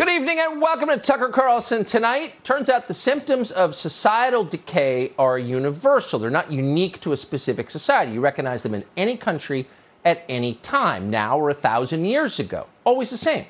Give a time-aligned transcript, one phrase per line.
[0.00, 2.42] Good evening and welcome to Tucker Carlson tonight.
[2.42, 6.18] Turns out the symptoms of societal decay are universal.
[6.18, 8.12] They're not unique to a specific society.
[8.12, 9.68] You recognize them in any country
[10.02, 12.66] at any time, now or a thousand years ago.
[12.84, 13.44] Always the same.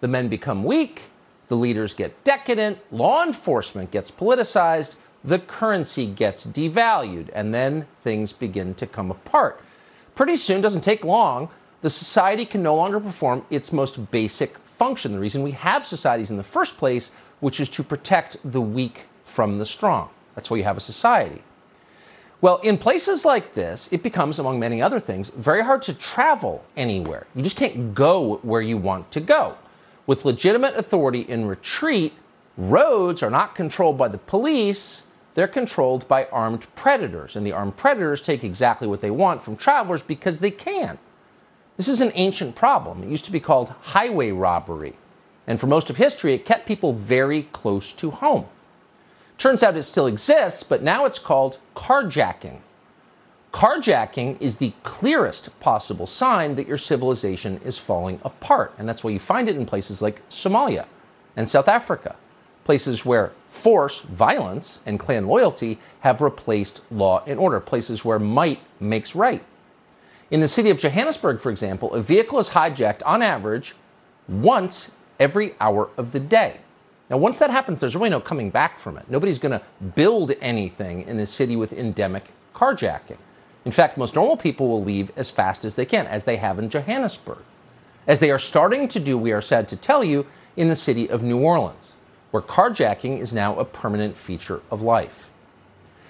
[0.00, 1.02] The men become weak,
[1.48, 4.94] the leaders get decadent, law enforcement gets politicized,
[5.24, 9.60] the currency gets devalued, and then things begin to come apart.
[10.14, 11.48] Pretty soon, doesn't take long,
[11.82, 16.30] the society can no longer perform its most basic function, the reason we have societies
[16.30, 20.10] in the first place, which is to protect the weak from the strong.
[20.34, 21.42] That's why you have a society.
[22.42, 26.64] Well, in places like this, it becomes, among many other things, very hard to travel
[26.76, 27.26] anywhere.
[27.34, 29.56] You just can't go where you want to go.
[30.06, 32.12] With legitimate authority in retreat,
[32.58, 37.36] roads are not controlled by the police, they're controlled by armed predators.
[37.36, 40.98] And the armed predators take exactly what they want from travelers because they can.
[41.76, 43.02] This is an ancient problem.
[43.02, 44.94] It used to be called highway robbery.
[45.46, 48.46] And for most of history, it kept people very close to home.
[49.38, 52.60] Turns out it still exists, but now it's called carjacking.
[53.52, 58.74] Carjacking is the clearest possible sign that your civilization is falling apart.
[58.78, 60.86] And that's why you find it in places like Somalia
[61.36, 62.16] and South Africa,
[62.64, 68.60] places where force, violence, and clan loyalty have replaced law and order, places where might
[68.80, 69.44] makes right.
[70.30, 73.76] In the city of Johannesburg, for example, a vehicle is hijacked on average
[74.28, 74.90] once
[75.20, 76.58] every hour of the day.
[77.08, 79.08] Now, once that happens, there's really no coming back from it.
[79.08, 83.18] Nobody's going to build anything in a city with endemic carjacking.
[83.64, 86.58] In fact, most normal people will leave as fast as they can, as they have
[86.58, 87.38] in Johannesburg,
[88.06, 91.08] as they are starting to do, we are sad to tell you, in the city
[91.08, 91.94] of New Orleans,
[92.30, 95.30] where carjacking is now a permanent feature of life.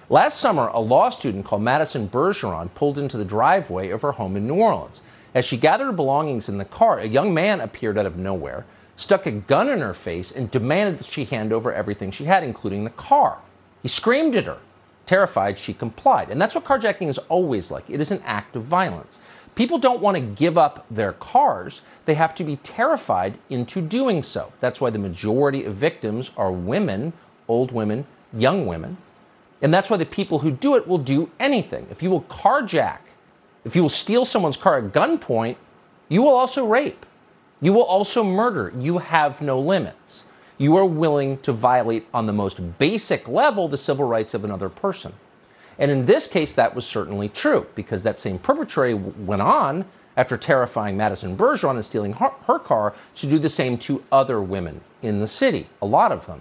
[0.08, 4.36] Last summer, a law student called Madison Bergeron pulled into the driveway of her home
[4.36, 5.00] in New Orleans.
[5.34, 8.64] As she gathered her belongings in the car, a young man appeared out of nowhere,
[8.94, 12.44] stuck a gun in her face, and demanded that she hand over everything she had,
[12.44, 13.38] including the car.
[13.82, 14.58] He screamed at her.
[15.06, 16.30] Terrified, she complied.
[16.30, 19.18] And that's what carjacking is always like it is an act of violence.
[19.56, 24.22] People don't want to give up their cars, they have to be terrified into doing
[24.22, 24.52] so.
[24.60, 27.12] That's why the majority of victims are women,
[27.48, 28.98] old women, young women.
[29.62, 31.86] And that's why the people who do it will do anything.
[31.90, 32.98] If you will carjack,
[33.64, 35.56] if you will steal someone's car at gunpoint,
[36.08, 37.06] you will also rape.
[37.60, 38.72] You will also murder.
[38.78, 40.24] You have no limits.
[40.58, 44.68] You are willing to violate, on the most basic level, the civil rights of another
[44.68, 45.12] person.
[45.78, 49.84] And in this case, that was certainly true because that same perpetrator went on,
[50.16, 54.40] after terrifying Madison Bergeron and stealing her, her car, to do the same to other
[54.40, 56.40] women in the city, a lot of them.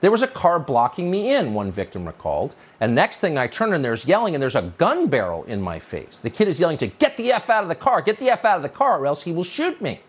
[0.00, 2.54] There was a car blocking me in, one victim recalled.
[2.80, 5.78] And next thing I turn and there's yelling and there's a gun barrel in my
[5.78, 6.16] face.
[6.16, 8.44] The kid is yelling to get the F out of the car, get the F
[8.44, 10.00] out of the car, or else he will shoot me.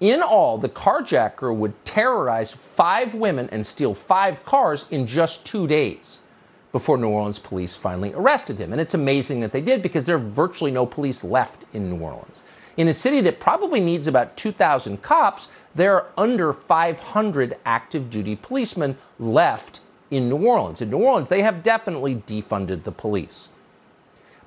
[0.00, 5.66] In all, the carjacker would terrorize five women and steal five cars in just two
[5.66, 6.20] days
[6.72, 8.72] before New Orleans police finally arrested him.
[8.72, 12.00] And it's amazing that they did because there are virtually no police left in New
[12.00, 12.42] Orleans.
[12.76, 18.36] In a city that probably needs about 2,000 cops, there are under 500 active duty
[18.36, 20.80] policemen left in New Orleans.
[20.80, 23.48] In New Orleans, they have definitely defunded the police.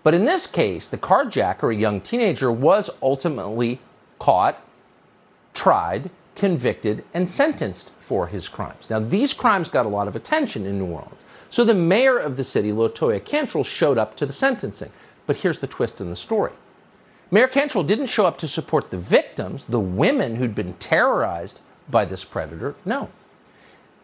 [0.04, 3.80] But in this case, the carjacker, a young teenager, was ultimately
[4.20, 4.62] caught,
[5.54, 8.90] tried, convicted, and sentenced for his crimes.
[8.90, 11.26] Now, these crimes got a lot of attention in New Orleans.
[11.50, 14.92] So the mayor of the city, LaToya Cantrell, showed up to the sentencing.
[15.26, 16.52] But here's the twist in the story.
[17.32, 21.60] Mayor Cantrell didn't show up to support the victims, the women who'd been terrorized
[21.90, 22.76] by this predator.
[22.86, 23.10] No.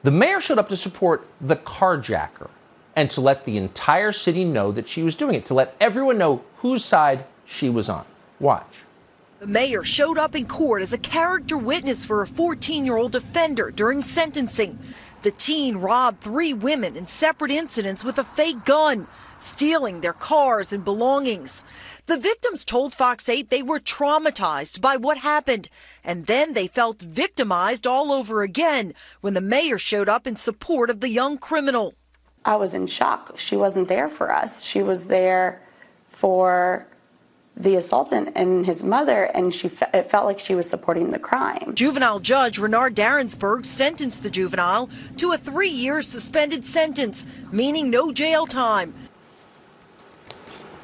[0.03, 2.49] The mayor showed up to support the carjacker
[2.95, 6.17] and to let the entire city know that she was doing it, to let everyone
[6.17, 8.05] know whose side she was on.
[8.39, 8.79] Watch.
[9.39, 13.15] The mayor showed up in court as a character witness for a 14 year old
[13.15, 14.79] offender during sentencing.
[15.21, 19.07] The teen robbed three women in separate incidents with a fake gun,
[19.39, 21.61] stealing their cars and belongings.
[22.07, 25.69] The victims told Fox 8 they were traumatized by what happened,
[26.03, 30.89] and then they felt victimized all over again when the mayor showed up in support
[30.89, 31.93] of the young criminal.
[32.43, 33.37] I was in shock.
[33.37, 34.63] She wasn't there for us.
[34.63, 35.61] She was there
[36.09, 36.87] for
[37.55, 41.19] the assaultant and his mother, and she fe- it felt like she was supporting the
[41.19, 41.73] crime.
[41.75, 48.11] Juvenile judge Ranord Darensburg sentenced the juvenile to a three year suspended sentence, meaning no
[48.11, 48.93] jail time.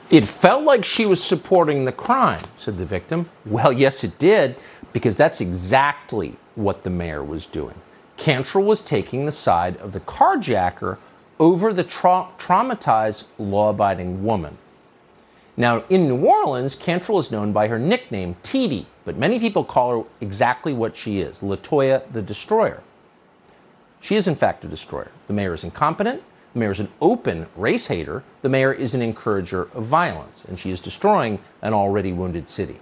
[0.10, 3.30] It felt like she was supporting the crime, said the victim.
[3.46, 4.56] Well, yes, it did,
[4.94, 7.76] because that's exactly what the mayor was doing.
[8.16, 10.98] Cantrell was taking the side of the carjacker
[11.40, 14.58] over the tra- traumatized, law abiding woman.
[15.58, 20.00] Now, in New Orleans, Cantrell is known by her nickname, TD, but many people call
[20.00, 22.82] her exactly what she is LaToya the Destroyer.
[24.00, 25.12] She is, in fact, a destroyer.
[25.28, 26.24] The mayor is incompetent.
[26.58, 28.24] The mayor is an open race hater.
[28.42, 32.80] The mayor is an encourager of violence, and she is destroying an already wounded city.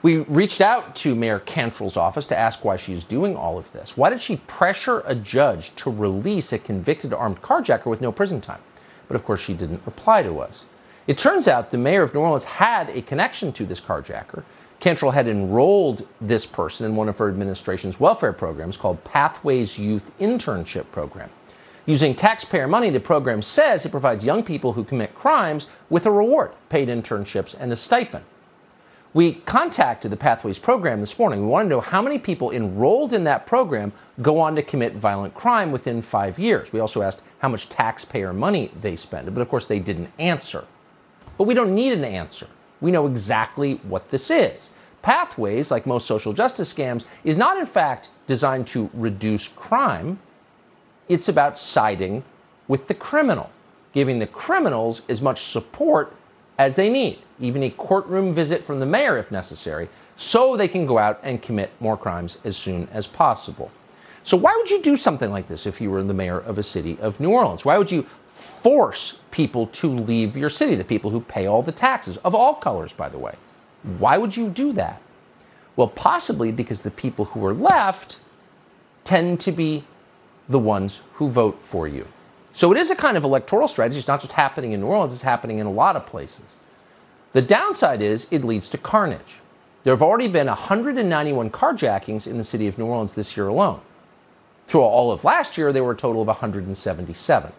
[0.00, 3.98] We reached out to Mayor Cantrell's office to ask why she's doing all of this.
[3.98, 8.40] Why did she pressure a judge to release a convicted armed carjacker with no prison
[8.40, 8.62] time?
[9.08, 10.64] But of course, she didn't reply to us.
[11.06, 14.42] It turns out the mayor of New Orleans had a connection to this carjacker.
[14.80, 20.10] Cantrell had enrolled this person in one of her administration's welfare programs called Pathways Youth
[20.18, 21.28] Internship Program.
[21.86, 26.10] Using taxpayer money, the program says it provides young people who commit crimes with a
[26.10, 28.24] reward, paid internships, and a stipend.
[29.14, 31.42] We contacted the Pathways program this morning.
[31.42, 34.94] We want to know how many people enrolled in that program go on to commit
[34.94, 36.72] violent crime within five years.
[36.72, 40.66] We also asked how much taxpayer money they spend, but of course they didn't answer.
[41.38, 42.48] But we don't need an answer.
[42.80, 44.70] We know exactly what this is.
[45.02, 50.18] Pathways, like most social justice scams, is not in fact designed to reduce crime.
[51.08, 52.24] It's about siding
[52.68, 53.50] with the criminal,
[53.92, 56.14] giving the criminals as much support
[56.58, 60.86] as they need, even a courtroom visit from the mayor if necessary, so they can
[60.86, 63.70] go out and commit more crimes as soon as possible.
[64.24, 66.62] So, why would you do something like this if you were the mayor of a
[66.62, 67.64] city of New Orleans?
[67.64, 71.72] Why would you force people to leave your city, the people who pay all the
[71.72, 73.34] taxes, of all colors, by the way?
[73.98, 75.00] Why would you do that?
[75.76, 78.18] Well, possibly because the people who are left
[79.04, 79.84] tend to be
[80.48, 82.06] the ones who vote for you.
[82.52, 83.98] So it is a kind of electoral strategy.
[83.98, 86.56] It's not just happening in New Orleans, it's happening in a lot of places.
[87.32, 89.40] The downside is it leads to carnage.
[89.84, 93.80] There have already been 191 carjackings in the city of New Orleans this year alone.
[94.66, 97.52] Through all of last year, there were a total of 177.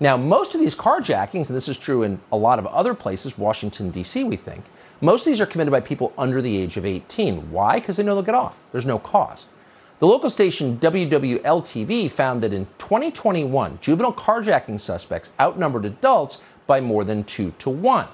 [0.00, 3.38] Now, most of these carjackings, and this is true in a lot of other places,
[3.38, 4.64] Washington, D.C., we think,
[5.00, 7.50] most of these are committed by people under the age of 18.
[7.50, 7.78] Why?
[7.78, 8.58] Because they know they'll get off.
[8.72, 9.46] There's no cause.
[10.00, 17.04] The local station WWL-TV found that in 2021, juvenile carjacking suspects outnumbered adults by more
[17.04, 18.08] than two to one.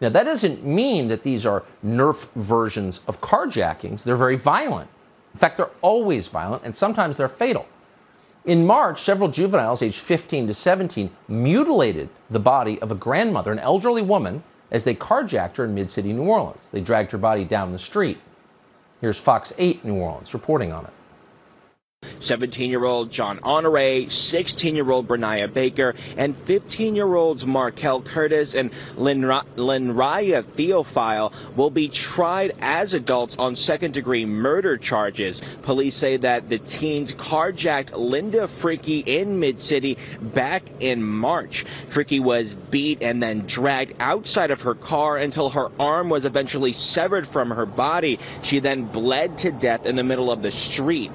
[0.00, 4.02] Now, that doesn't mean that these are Nerf versions of carjackings.
[4.02, 4.90] They're very violent.
[5.32, 7.66] In fact, they're always violent, and sometimes they're fatal.
[8.44, 13.60] In March, several juveniles aged 15 to 17 mutilated the body of a grandmother, an
[13.60, 14.42] elderly woman,
[14.72, 16.66] as they carjacked her in mid city New Orleans.
[16.72, 18.18] They dragged her body down the street.
[19.00, 20.92] Here's Fox 8 New Orleans reporting on it.
[22.22, 28.02] 17 year old John Honore, 16 year old Brenaya Baker, and 15 year olds Markel
[28.02, 35.40] Curtis and Linraya Theophile will be tried as adults on second degree murder charges.
[35.62, 41.64] Police say that the teens carjacked Linda Frickey in Mid City back in March.
[41.88, 46.72] Frickey was beat and then dragged outside of her car until her arm was eventually
[46.72, 48.18] severed from her body.
[48.42, 51.10] She then bled to death in the middle of the street.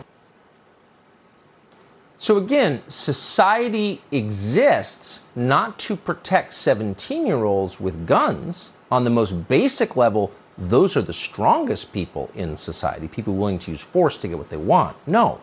[2.19, 8.71] So again, society exists not to protect 17 year olds with guns.
[8.91, 13.71] On the most basic level, those are the strongest people in society, people willing to
[13.71, 14.95] use force to get what they want.
[15.05, 15.39] No.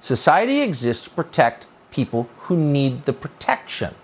[0.00, 3.94] Society exists to protect people who need the protection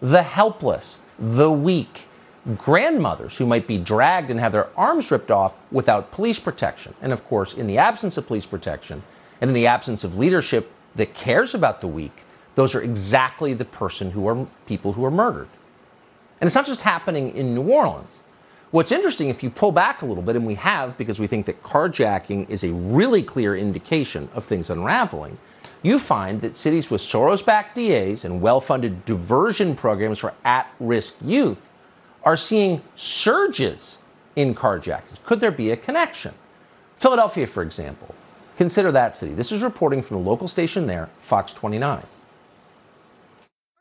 [0.00, 2.04] the helpless, the weak,
[2.56, 6.94] grandmothers who might be dragged and have their arms ripped off without police protection.
[7.02, 9.02] And of course, in the absence of police protection
[9.40, 12.24] and in the absence of leadership that cares about the weak,
[12.54, 15.48] those are exactly the person who are people who are murdered.
[16.40, 18.20] And it's not just happening in New Orleans.
[18.70, 21.46] What's interesting, if you pull back a little bit, and we have because we think
[21.46, 25.38] that carjacking is a really clear indication of things unraveling,
[25.82, 30.70] you find that cities with Soros backed DAs and well funded diversion programs for at
[30.78, 31.70] risk youth
[32.24, 33.98] are seeing surges
[34.36, 35.22] in carjackings.
[35.24, 36.34] Could there be a connection?
[36.96, 38.14] Philadelphia, for example,
[38.58, 39.34] Consider that city.
[39.34, 42.02] This is reporting from the local station there, Fox 29.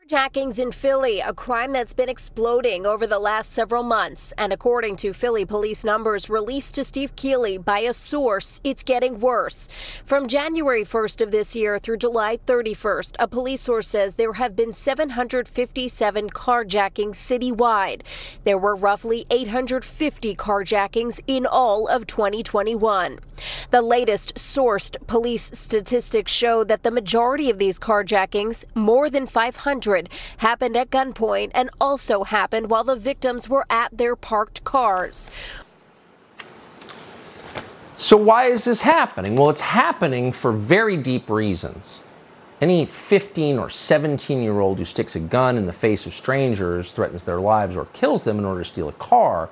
[0.07, 4.31] Carjackings in Philly, a crime that's been exploding over the last several months.
[4.37, 9.19] And according to Philly police numbers released to Steve Keeley by a source, it's getting
[9.19, 9.67] worse.
[10.05, 14.55] From January 1st of this year through July 31st, a police source says there have
[14.55, 18.03] been 757 carjackings citywide.
[18.45, 23.19] There were roughly 850 carjackings in all of 2021.
[23.71, 29.96] The latest sourced police statistics show that the majority of these carjackings, more than 500,
[30.37, 35.29] happened at gunpoint and also happened while the victims were at their parked cars.
[37.95, 39.35] So, why is this happening?
[39.35, 42.01] Well, it's happening for very deep reasons.
[42.61, 46.91] Any 15 or 17 year old who sticks a gun in the face of strangers,
[46.91, 49.49] threatens their lives, or kills them in order to steal a car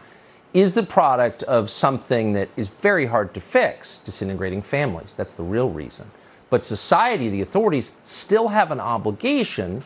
[0.53, 5.13] is the product of something that is very hard to fix disintegrating families.
[5.13, 6.09] That's the real reason.
[6.49, 9.83] But society, the authorities, still have an obligation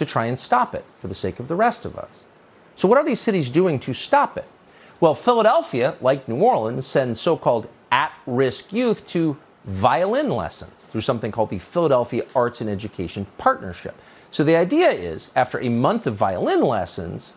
[0.00, 2.24] to try and stop it for the sake of the rest of us.
[2.74, 4.46] So, what are these cities doing to stop it?
[4.98, 11.02] Well, Philadelphia, like New Orleans, sends so called at risk youth to violin lessons through
[11.02, 13.94] something called the Philadelphia Arts and Education Partnership.
[14.30, 17.34] So, the idea is after a month of violin lessons,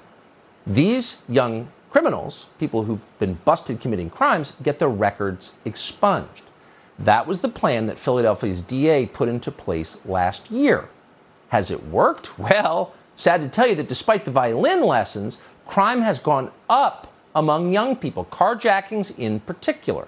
[0.65, 6.43] these young criminals, people who've been busted committing crimes, get their records expunged.
[6.97, 10.87] That was the plan that Philadelphia's DA put into place last year.
[11.53, 12.39] Has it worked?
[12.39, 17.71] Well, sad to tell you that despite the violin lessons, crime has gone up among
[17.71, 20.07] young people, carjackings in particular.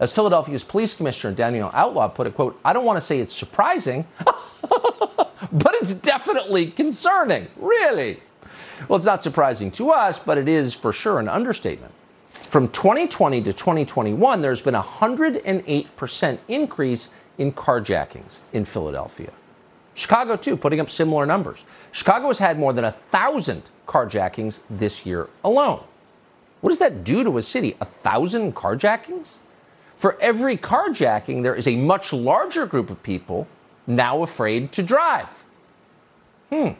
[0.00, 3.34] As Philadelphia's police commissioner Danielle Outlaw put it, quote, I don't want to say it's
[3.34, 7.48] surprising, but it's definitely concerning.
[7.56, 8.20] Really?
[8.88, 11.92] Well, it's not surprising to us, but it is for sure an understatement.
[12.30, 19.30] From 2020 to 2021, there's been a 108% increase in carjackings in Philadelphia.
[19.96, 21.64] Chicago, too, putting up similar numbers.
[21.90, 25.82] Chicago has had more than a thousand carjackings this year alone.
[26.60, 27.76] What does that do to a city?
[27.80, 29.38] A thousand carjackings?
[29.96, 33.48] For every carjacking, there is a much larger group of people
[33.86, 35.44] now afraid to drive.
[36.50, 36.72] Hmm.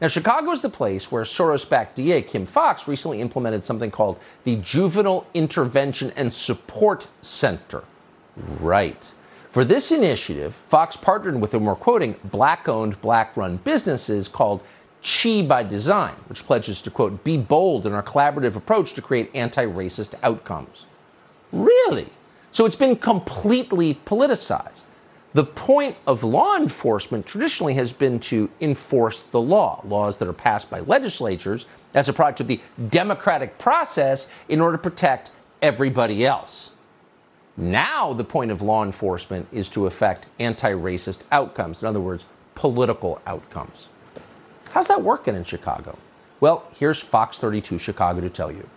[0.00, 4.20] Now, Chicago is the place where Soros backed DA Kim Foxx recently implemented something called
[4.44, 7.82] the Juvenile Intervention and Support Center.
[8.60, 9.12] Right.
[9.50, 14.62] For this initiative, Foxx partnered with, and we're quoting, black owned, black run businesses called
[15.02, 19.30] Chi by Design, which pledges to, quote, be bold in our collaborative approach to create
[19.34, 20.84] anti racist outcomes.
[21.50, 22.08] Really?
[22.52, 24.84] So it's been completely politicized.
[25.32, 30.32] The point of law enforcement traditionally has been to enforce the law, laws that are
[30.32, 35.30] passed by legislatures as a product of the democratic process in order to protect
[35.62, 36.72] everybody else.
[37.58, 42.24] Now, the point of law enforcement is to affect anti racist outcomes, in other words,
[42.54, 43.88] political outcomes.
[44.70, 45.98] How's that working in Chicago?
[46.38, 48.68] Well, here's Fox 32 Chicago to tell you.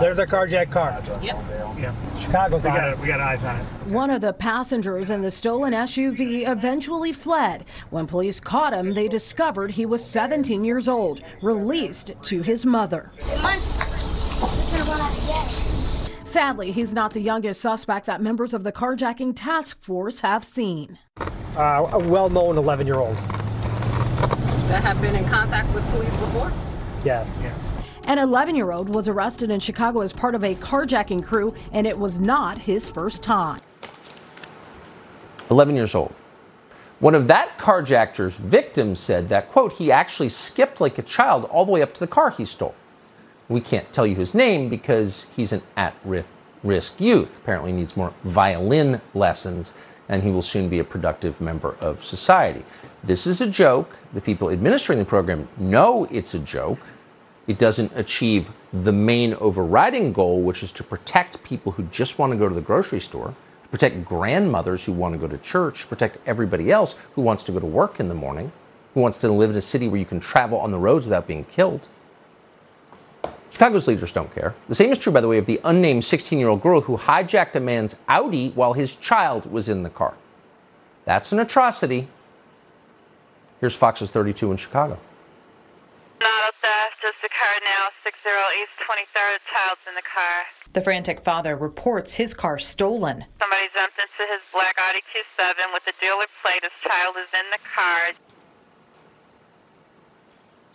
[0.00, 1.02] There's a carjacked car.
[1.22, 1.36] Yep.
[1.78, 1.94] Yeah.
[2.16, 2.92] Chicago's We on got it.
[2.92, 2.98] it.
[3.00, 3.64] We got eyes on it.
[3.88, 7.66] One of the passengers in the stolen SUV eventually fled.
[7.90, 13.10] When police caught him, they discovered he was 17 years old, released to his mother.
[16.24, 20.98] Sadly, he's not the youngest suspect that members of the carjacking task force have seen.
[21.56, 23.14] Uh, a well-known 11-year-old.
[24.68, 26.50] that have been in contact with police before?
[27.04, 27.38] Yes.
[27.42, 27.70] Yes.
[28.04, 31.86] An 11 year old was arrested in Chicago as part of a carjacking crew, and
[31.86, 33.60] it was not his first time.
[35.50, 36.14] 11 years old.
[37.00, 41.66] One of that carjacker's victims said that, quote, he actually skipped like a child all
[41.66, 42.74] the way up to the car he stole.
[43.48, 45.94] We can't tell you his name because he's an at
[46.62, 47.36] risk youth.
[47.36, 49.74] Apparently needs more violin lessons,
[50.08, 52.64] and he will soon be a productive member of society.
[53.02, 53.98] This is a joke.
[54.14, 56.78] The people administering the program know it's a joke.
[57.46, 62.32] It doesn't achieve the main overriding goal, which is to protect people who just want
[62.32, 63.34] to go to the grocery store,
[63.70, 67.60] protect grandmothers who want to go to church, protect everybody else who wants to go
[67.60, 68.52] to work in the morning,
[68.94, 71.26] who wants to live in a city where you can travel on the roads without
[71.26, 71.88] being killed.
[73.54, 74.52] Chicago's leaders don't care.
[74.68, 76.98] The same is true, by the way, of the unnamed 16 year old girl who
[76.98, 80.14] hijacked a man's Audi while his child was in the car.
[81.04, 82.08] That's an atrocity.
[83.60, 84.98] Here's Fox's 32 in Chicago.
[86.18, 88.26] Auto theft just occurred now, 60
[88.58, 89.38] East 23rd.
[89.46, 90.36] Child's in the car.
[90.74, 93.22] The frantic father reports his car stolen.
[93.38, 96.66] Somebody jumped into his black Audi Q7 with the dealer plate.
[96.66, 98.33] His child is in the car.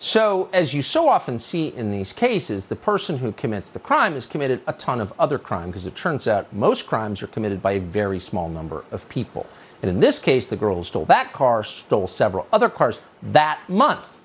[0.02, 4.14] So, as you so often see in these cases, the person who commits the crime
[4.14, 7.62] has committed a ton of other crime because it turns out most crimes are committed
[7.62, 9.46] by a very small number of people.
[9.82, 13.60] And in this case, the girl who stole that car stole several other cars that
[13.68, 14.16] month.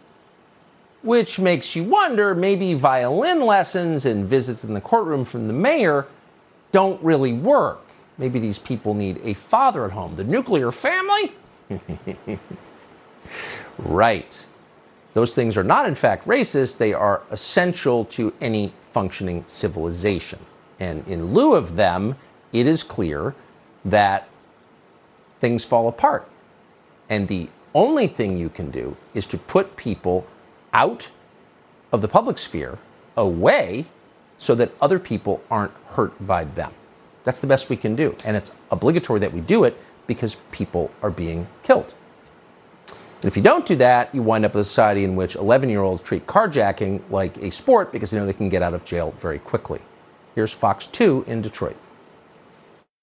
[1.03, 6.07] Which makes you wonder maybe violin lessons and visits in the courtroom from the mayor
[6.71, 7.85] don't really work.
[8.17, 10.15] Maybe these people need a father at home.
[10.15, 11.33] The nuclear family?
[13.79, 14.47] right.
[15.15, 16.79] Those things are not, in fact, racist.
[16.79, 20.41] They are essential to any functioning civilization.
[20.81, 22.17] And in lieu of them,
[22.53, 23.35] it is clear
[23.85, 24.29] that
[25.41, 26.29] things fall apart.
[27.09, 30.27] And the only thing you can do is to put people
[30.73, 31.11] out
[31.93, 32.79] of the public sphere
[33.17, 33.87] away
[34.39, 36.73] so that other people aren't hurt by them.
[37.23, 38.17] That's the best we can do.
[38.25, 41.95] And it's obligatory that we do it because people are being killed.
[43.25, 45.71] And if you don't do that, you wind up with a society in which 11
[45.71, 48.85] year olds treat carjacking like a sport because they know they can get out of
[48.85, 49.81] jail very quickly.
[50.35, 51.75] Here's Fox 2 in Detroit.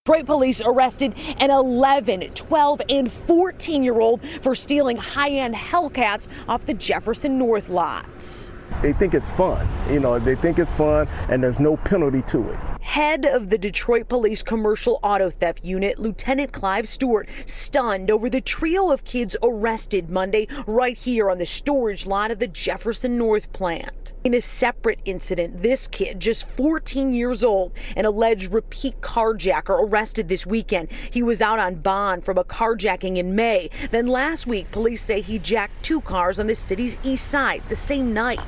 [0.06, 6.28] Detroit police arrested an 11, 12, and 14 year old for stealing high end Hellcats
[6.48, 8.52] off the Jefferson North lot.
[8.84, 9.68] They think it's fun.
[9.90, 12.60] You know, they think it's fun and there's no penalty to it.
[12.92, 18.42] Head of the Detroit Police Commercial Auto Theft Unit, Lieutenant Clive Stewart, stunned over the
[18.42, 23.54] trio of kids arrested Monday right here on the storage lot of the Jefferson North
[23.54, 24.12] plant.
[24.26, 30.28] In a separate incident, this kid, just 14 years old, an alleged repeat carjacker, arrested
[30.28, 30.92] this weekend.
[31.12, 33.70] He was out on bond from a carjacking in May.
[33.92, 37.78] Then last week, police say he jacked two cars on the city's east side the
[37.78, 38.42] same night.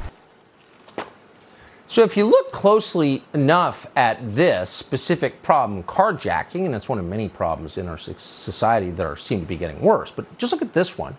[1.86, 7.06] So, if you look closely enough at this specific problem, carjacking, and it's one of
[7.06, 10.62] many problems in our society that are, seem to be getting worse, but just look
[10.62, 11.18] at this one,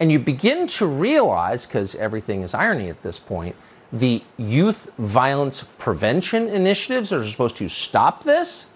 [0.00, 3.54] and you begin to realize, because everything is irony at this point,
[3.92, 8.66] the youth violence prevention initiatives that are supposed to stop this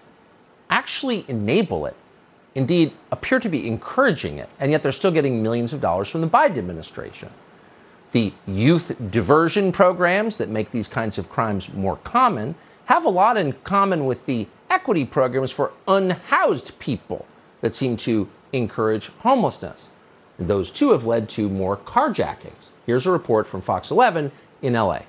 [0.69, 1.95] actually enable it.
[2.53, 6.21] Indeed, appear to be encouraging it, and yet they're still getting millions of dollars from
[6.21, 7.29] the Biden administration
[8.11, 13.37] the youth diversion programs that make these kinds of crimes more common have a lot
[13.37, 17.25] in common with the equity programs for unhoused people
[17.61, 19.91] that seem to encourage homelessness.
[20.37, 22.71] And those two have led to more carjackings.
[22.85, 25.01] Here's a report from Fox 11 in LA.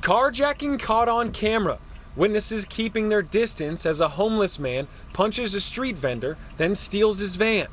[0.00, 1.78] Carjacking caught on camera.
[2.16, 7.36] Witnesses keeping their distance as a homeless man punches a street vendor, then steals his
[7.36, 7.68] van.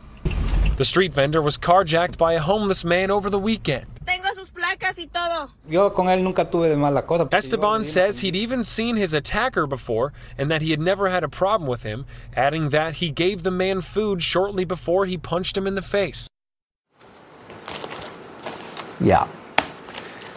[0.80, 3.86] The street vendor was carjacked by a homeless man over the weekend.
[7.34, 11.28] Esteban says he'd even seen his attacker before and that he had never had a
[11.28, 15.68] problem with him, adding that he gave the man food shortly before he punched him
[15.68, 16.30] in the face.
[19.02, 19.28] Yeah.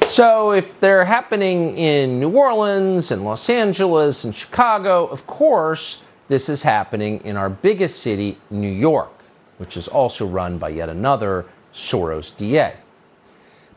[0.07, 6.49] So if they're happening in New Orleans and Los Angeles and Chicago, of course, this
[6.49, 9.22] is happening in our biggest city, New York
[9.63, 12.73] which is also run by yet another Soros DA.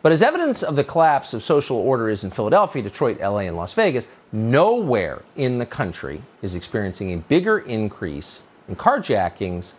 [0.01, 3.55] But as evidence of the collapse of social order is in Philadelphia, Detroit, LA, and
[3.55, 9.75] Las Vegas, nowhere in the country is experiencing a bigger increase in carjackings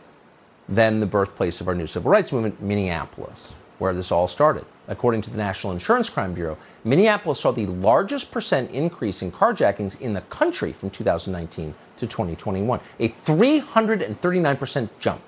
[0.68, 4.64] than the birthplace of our new civil rights movement, Minneapolis, where this all started.
[4.86, 10.00] According to the National Insurance Crime Bureau, Minneapolis saw the largest percent increase in carjackings
[10.00, 15.20] in the country from 2019 to 2021, a 339% jump.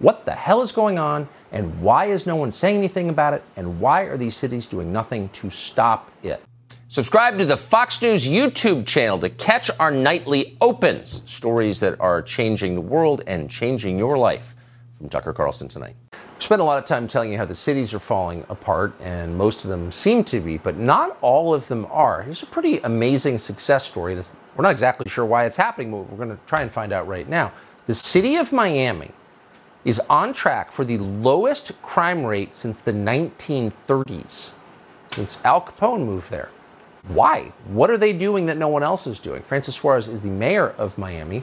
[0.00, 3.42] What the hell is going on, and why is no one saying anything about it,
[3.56, 6.40] and why are these cities doing nothing to stop it?
[6.86, 12.22] Subscribe to the Fox News YouTube channel to catch our nightly opens, stories that are
[12.22, 14.54] changing the world and changing your life.
[14.98, 15.96] From Tucker Carlson tonight.
[16.38, 19.64] Spent a lot of time telling you how the cities are falling apart, and most
[19.64, 22.22] of them seem to be, but not all of them are.
[22.22, 24.14] Here's a pretty amazing success story.
[24.14, 27.08] We're not exactly sure why it's happening, but we're going to try and find out
[27.08, 27.52] right now.
[27.86, 29.10] The city of Miami
[29.88, 34.52] is on track for the lowest crime rate since the 1930s,
[35.10, 36.50] since Al Capone moved there.
[37.08, 37.54] Why?
[37.68, 39.40] What are they doing that no one else is doing?
[39.40, 41.42] Francis Suarez is the mayor of Miami.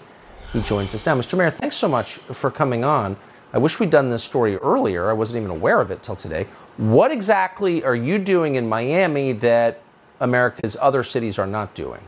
[0.53, 1.15] He joins us now.
[1.15, 1.35] Mr.
[1.35, 3.17] Mayor, thanks so much for coming on.
[3.51, 5.09] I wish we'd done this story earlier.
[5.09, 6.45] I wasn't even aware of it till today.
[6.77, 9.81] What exactly are you doing in Miami that
[10.19, 12.01] America's other cities are not doing?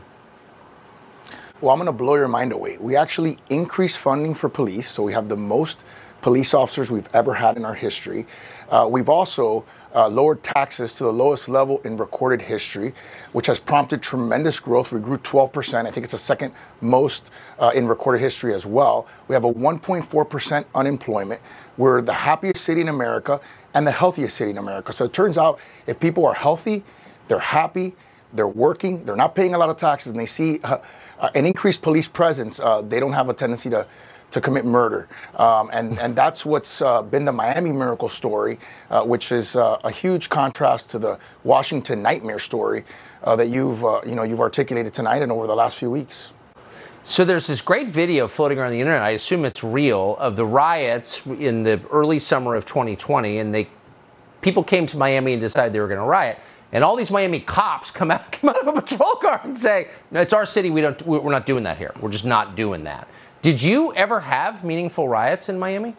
[1.60, 2.78] Well, I'm going to blow your mind away.
[2.78, 5.82] We actually increased funding for police, so we have the most
[6.20, 8.26] police officers we've ever had in our history.
[8.70, 12.92] Uh, we've also uh, lowered taxes to the lowest level in recorded history,
[13.32, 14.92] which has prompted tremendous growth.
[14.92, 15.86] We grew 12%.
[15.86, 19.06] I think it's the second most uh, in recorded history as well.
[19.28, 21.40] We have a 1.4% unemployment.
[21.76, 23.40] We're the happiest city in America
[23.74, 24.92] and the healthiest city in America.
[24.92, 26.84] So it turns out if people are healthy,
[27.28, 27.94] they're happy,
[28.32, 30.78] they're working, they're not paying a lot of taxes, and they see uh,
[31.18, 33.86] uh, an increased police presence, uh, they don't have a tendency to
[34.30, 35.08] to commit murder.
[35.36, 38.58] Um, and, and that's what's uh, been the Miami miracle story,
[38.90, 42.84] uh, which is uh, a huge contrast to the Washington nightmare story
[43.22, 46.32] uh, that you've, uh, you know, you've articulated tonight and over the last few weeks.
[47.04, 49.00] So there's this great video floating around the internet.
[49.00, 53.68] I assume it's real of the riots in the early summer of 2020, and they
[54.42, 56.38] people came to Miami and decided they were going to riot.
[56.70, 59.88] And all these Miami cops come out, come out of a patrol car and say,
[60.10, 60.68] "No, it's our city.
[60.68, 61.00] We don't.
[61.06, 61.92] We're not doing that here.
[62.00, 63.08] We're just not doing that."
[63.40, 65.94] Did you ever have meaningful riots in Miami?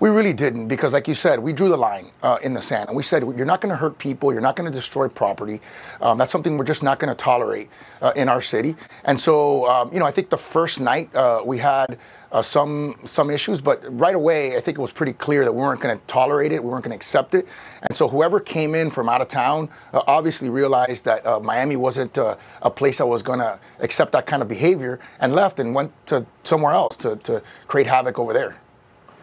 [0.00, 2.88] We really didn't because, like you said, we drew the line uh, in the sand
[2.88, 5.60] and we said, you're not going to hurt people, you're not going to destroy property.
[6.00, 7.68] Um, that's something we're just not going to tolerate
[8.00, 8.76] uh, in our city.
[9.04, 11.98] And so, um, you know, I think the first night uh, we had
[12.32, 15.60] uh, some some issues, but right away I think it was pretty clear that we
[15.60, 17.46] weren't going to tolerate it, we weren't going to accept it,
[17.82, 21.76] and so whoever came in from out of town uh, obviously realized that uh, Miami
[21.76, 25.74] wasn't a place that was going to accept that kind of behavior and left and
[25.74, 28.56] went to somewhere else to, to create havoc over there.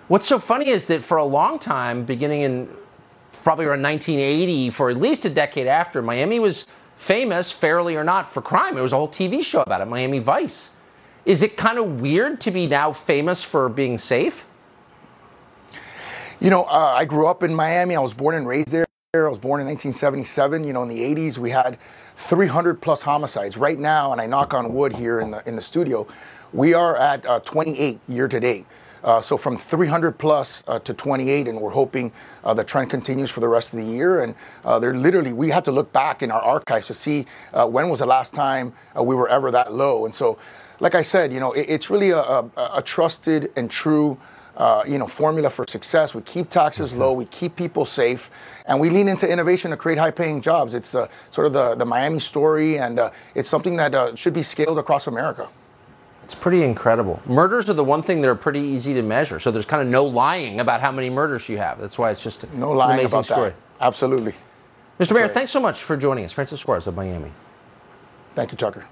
[0.09, 2.67] What's so funny is that for a long time, beginning in
[3.43, 6.65] probably around 1980, for at least a decade after, Miami was
[6.97, 8.73] famous, fairly or not, for crime.
[8.73, 10.71] There was a whole TV show about it, Miami Vice.
[11.25, 14.47] Is it kind of weird to be now famous for being safe?
[16.39, 17.95] You know, uh, I grew up in Miami.
[17.95, 18.87] I was born and raised there.
[19.13, 20.63] I was born in 1977.
[20.63, 21.77] You know, in the 80s, we had
[22.15, 23.57] 300 plus homicides.
[23.57, 26.07] Right now, and I knock on wood here in the in the studio,
[26.51, 28.65] we are at uh, 28 year to date.
[29.03, 32.11] Uh, so from 300 plus uh, to 28, and we're hoping
[32.43, 34.23] uh, the trend continues for the rest of the year.
[34.23, 34.35] And
[34.65, 37.89] uh, they're literally, we had to look back in our archives to see uh, when
[37.89, 40.05] was the last time uh, we were ever that low.
[40.05, 40.37] And so,
[40.79, 44.17] like I said, you know, it, it's really a, trusted and true.
[44.85, 46.13] you know, formula for success.
[46.15, 48.29] We keep taxes low, we keep people safe,
[48.65, 50.75] and we lean into innovation to create high-paying jobs.
[50.75, 52.99] It's sort of the, the Miami story, and
[53.35, 55.49] it's something that should be scaled across America.
[56.29, 57.19] It's pretty incredible.
[57.25, 59.39] Murders are the one thing that are pretty easy to measure.
[59.39, 61.81] So there's kind of no lying about how many murders you have.
[61.81, 63.49] That's why it's just a, no lying an amazing about story.
[63.49, 63.83] that.
[63.83, 64.33] Absolutely.
[64.33, 64.35] Mr.
[64.99, 65.33] That's Mayor, right.
[65.33, 66.31] thanks so much for joining us.
[66.31, 67.31] Francis Suarez of Miami.
[68.35, 68.85] Thank you, Tucker.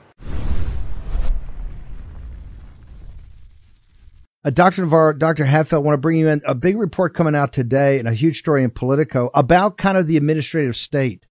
[4.43, 4.81] Uh, Dr.
[4.81, 5.45] Navarro, Dr.
[5.45, 8.39] Hatfill, want to bring you in a big report coming out today and a huge
[8.39, 11.26] story in Politico about kind of the administrative state.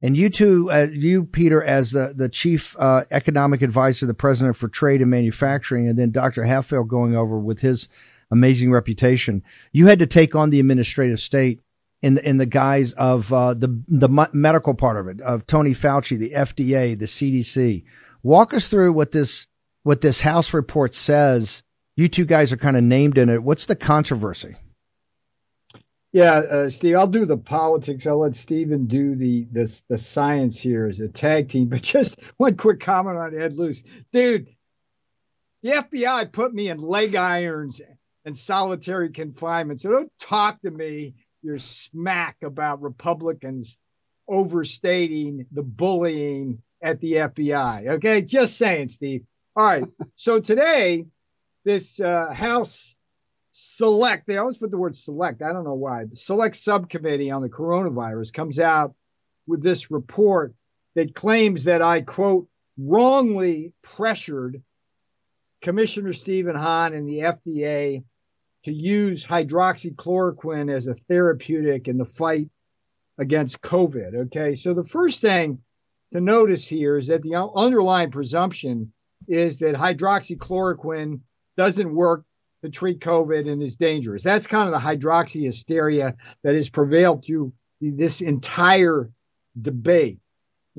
[0.00, 4.56] And you two, uh, you, Peter, as the, the chief uh, economic advisor, the president
[4.56, 6.44] for trade and manufacturing, and then Dr.
[6.44, 7.88] Hatfill going over with his
[8.30, 9.42] amazing reputation.
[9.72, 11.60] You had to take on the administrative state
[12.00, 15.72] in the, in the guise of uh, the the medical part of it, of Tony
[15.72, 17.84] Fauci, the FDA, the CDC.
[18.22, 19.48] Walk us through what this
[19.82, 21.64] what this House report says.
[21.96, 23.42] You two guys are kind of named in it.
[23.42, 24.54] What's the controversy?
[26.12, 28.06] Yeah, uh, Steve, I'll do the politics.
[28.06, 31.68] I'll let Stephen do the the the science here as a tag team.
[31.68, 34.48] But just one quick comment on Ed Luce, dude.
[35.62, 37.80] The FBI put me in leg irons
[38.24, 39.80] and solitary confinement.
[39.80, 43.76] So don't talk to me your smack about Republicans
[44.28, 47.88] overstating the bullying at the FBI.
[47.96, 49.24] Okay, just saying, Steve.
[49.56, 49.84] All right.
[50.14, 51.06] so today,
[51.64, 52.94] this uh, House
[53.58, 55.42] select, they always put the word select.
[55.42, 56.04] I don't know why.
[56.04, 58.94] The select subcommittee on the coronavirus comes out
[59.46, 60.54] with this report
[60.94, 64.62] that claims that I, quote, wrongly pressured
[65.60, 68.04] Commissioner Stephen Hahn and the FDA
[68.64, 72.50] to use hydroxychloroquine as a therapeutic in the fight
[73.18, 74.26] against COVID.
[74.26, 74.54] Okay.
[74.54, 75.58] So the first thing
[76.12, 78.92] to notice here is that the underlying presumption
[79.26, 81.20] is that hydroxychloroquine
[81.56, 82.24] doesn't work
[82.62, 84.22] to treat COVID and is dangerous.
[84.22, 89.10] That's kind of the hydroxy hysteria that has prevailed through this entire
[89.60, 90.18] debate.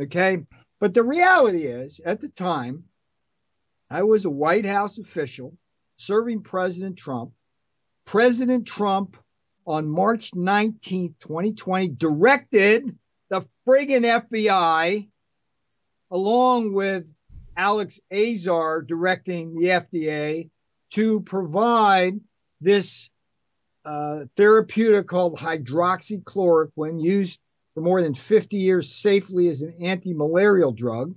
[0.02, 0.46] Okay.
[0.80, 2.86] But the reality is, at the time,
[3.90, 5.58] I was a White House official
[5.98, 7.32] serving President Trump.
[8.06, 9.18] President Trump,
[9.68, 12.98] on March 19th, 2020, directed
[13.30, 15.08] the friggin' FBI,
[16.10, 17.14] along with
[17.56, 20.50] Alex Azar directing the FDA,
[20.92, 22.20] to provide
[22.62, 23.10] this
[23.86, 27.40] uh, therapeutic called hydroxychloroquine, used
[27.74, 31.16] for more than 50 years safely as an anti malarial drug,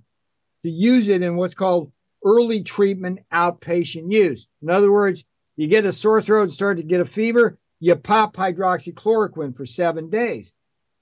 [0.63, 1.93] to use it in what's called
[2.25, 4.47] early treatment outpatient use.
[4.63, 5.25] In other words,
[5.57, 9.67] you get a sore throat and start to get a fever, you pop hydroxychloroquine for
[9.67, 10.53] seven days.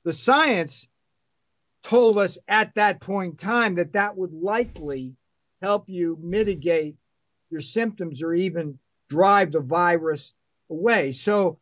[0.05, 0.89] The science
[1.83, 5.15] told us at that point in time that that would likely
[5.61, 6.97] help you mitigate
[7.51, 10.35] your symptoms or even drive the virus
[10.71, 11.13] away.
[11.13, 11.59] So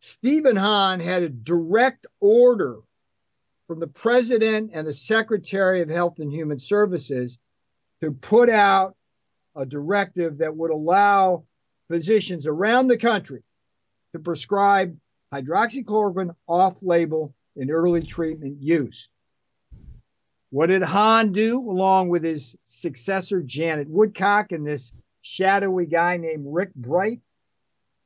[0.00, 2.80] Stephen Hahn had a direct order
[3.66, 7.38] from the president and the secretary of health and human services
[8.02, 8.96] to put out
[9.56, 11.44] a directive that would allow
[11.88, 13.42] physicians around the country
[14.12, 14.96] to prescribe
[15.32, 19.08] hydroxychloroquine off label in early treatment use.
[20.54, 26.46] What did Hahn do along with his successor, Janet Woodcock, and this shadowy guy named
[26.46, 27.22] Rick Bright?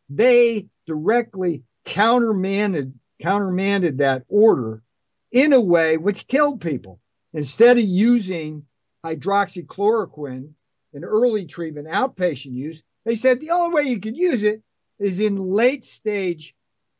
[0.08, 4.82] They directly countermanded, countermanded that order
[5.30, 7.00] in a way which killed people.
[7.34, 8.64] Instead of using
[9.04, 10.54] hydroxychloroquine
[10.94, 14.62] in early treatment, outpatient use, they said the only way you could use it
[14.98, 16.54] is in late stage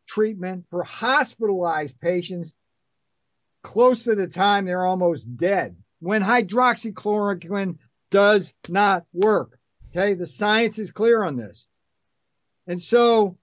[0.07, 2.55] treatment for hospitalized patients
[3.63, 7.79] close to the time they're almost dead when hydroxychloroquine
[8.11, 9.59] does not work.
[9.91, 11.67] Okay, the science is clear on this.
[12.67, 13.37] And so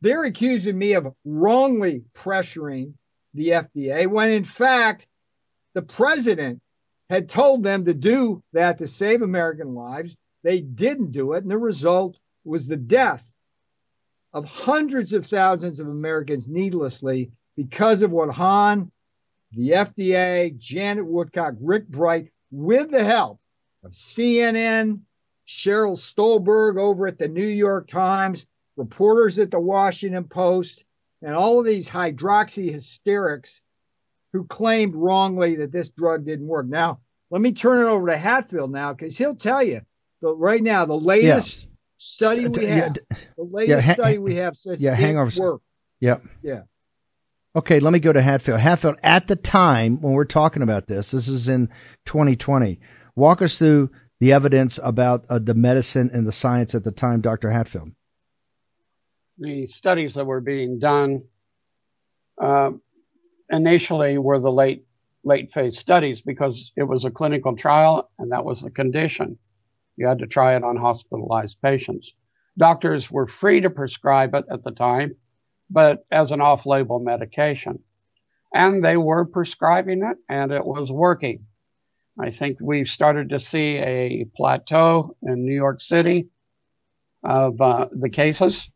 [0.00, 2.94] they're accusing me of wrongly pressuring
[3.34, 5.06] the FDA when in fact
[5.74, 6.60] the president
[7.08, 10.16] had told them to do that to save American lives.
[10.42, 13.32] They didn't do it, and the result was the death
[14.32, 18.90] of hundreds of thousands of Americans needlessly because of what Hahn,
[19.56, 23.40] the FDA, Janet Woodcock, Rick Bright, with the help
[23.82, 25.00] of CNN,
[25.48, 30.84] Sheryl Stolberg over at the New York Times, reporters at the Washington Post,
[31.22, 33.60] and all of these hydroxy hysterics
[34.32, 36.66] who claimed wrongly that this drug didn't work.
[36.66, 39.80] Now, let me turn it over to Hatfill now because he'll tell you
[40.20, 41.68] the, right now the latest yeah.
[41.96, 45.30] study we have, yeah, the latest yeah, study we have says yeah, hang on.
[45.36, 45.62] Work.
[46.00, 46.22] Yep.
[46.42, 46.62] Yeah.
[47.56, 48.60] Okay, let me go to Hatfill.
[48.60, 51.70] Hatfill, at the time when we're talking about this, this is in
[52.04, 52.78] 2020.
[53.14, 53.90] Walk us through
[54.20, 57.48] the evidence about uh, the medicine and the science at the time, Dr.
[57.48, 57.94] Hatfill.
[59.38, 61.24] The studies that were being done
[62.38, 62.72] uh,
[63.50, 64.84] initially were the late
[65.24, 69.38] late phase studies because it was a clinical trial and that was the condition.
[69.96, 72.12] You had to try it on hospitalized patients.
[72.58, 75.16] Doctors were free to prescribe it at the time,
[75.70, 77.80] but as an off label medication.
[78.54, 81.46] And they were prescribing it and it was working.
[82.18, 86.30] I think we've started to see a plateau in New York City
[87.22, 88.70] of uh, the cases.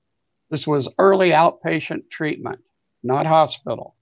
[0.50, 2.60] This was early outpatient treatment,
[3.02, 3.96] not hospital.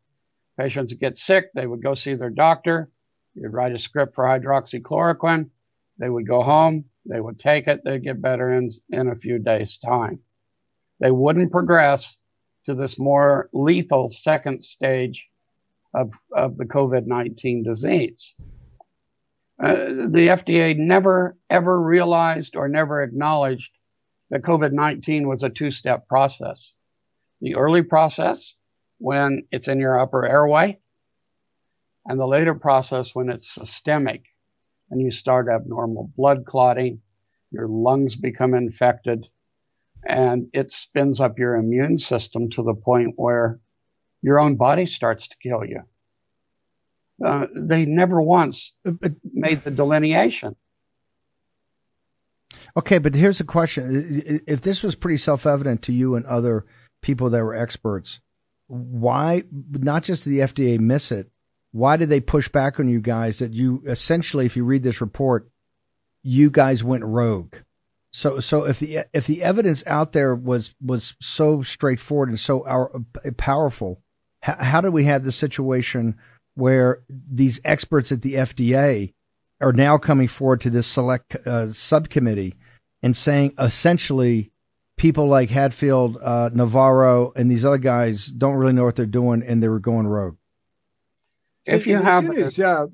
[0.59, 2.91] Patients get sick, they would go see their doctor.
[3.35, 5.51] You'd write a script for hydroxychloroquine.
[5.99, 9.39] They would go home, they would take it, they'd get better in, in a few
[9.39, 10.21] days' time.
[10.99, 12.19] They wouldn't progress
[12.69, 15.27] to this more lethal second stage
[15.95, 18.35] of, of the COVID 19 disease.
[19.59, 23.73] Uh, the FDA never, ever realized or never acknowledged
[24.31, 26.73] that COVID 19 was a two step process.
[27.41, 28.55] The early process
[28.99, 30.79] when it's in your upper airway,
[32.05, 34.25] and the later process when it's systemic
[34.91, 37.01] and you start abnormal blood clotting,
[37.51, 39.27] your lungs become infected,
[40.05, 43.61] and it spins up your immune system to the point where
[44.23, 45.83] your own body starts to kill you.
[47.25, 48.73] Uh, they never once
[49.33, 50.55] made the delineation.
[52.77, 56.65] Okay, but here's the question: If this was pretty self-evident to you and other
[57.03, 58.21] people that were experts,
[58.69, 61.31] why not just the FDA miss it?
[61.73, 65.01] Why did they push back on you guys that you essentially, if you read this
[65.01, 65.51] report,
[66.23, 67.57] you guys went rogue?
[68.11, 72.67] So, so if the if the evidence out there was was so straightforward and so
[72.67, 72.91] our,
[73.37, 74.01] powerful,
[74.43, 76.17] how, how did we have the situation
[76.55, 79.13] where these experts at the FDA
[79.61, 82.55] are now coming forward to this select uh, subcommittee
[83.03, 84.51] and saying essentially
[84.97, 89.43] people like Hatfill, uh, Navarro, and these other guys don't really know what they're doing,
[89.43, 90.37] and they were going rogue.
[91.65, 92.87] If you have, soon as, uh,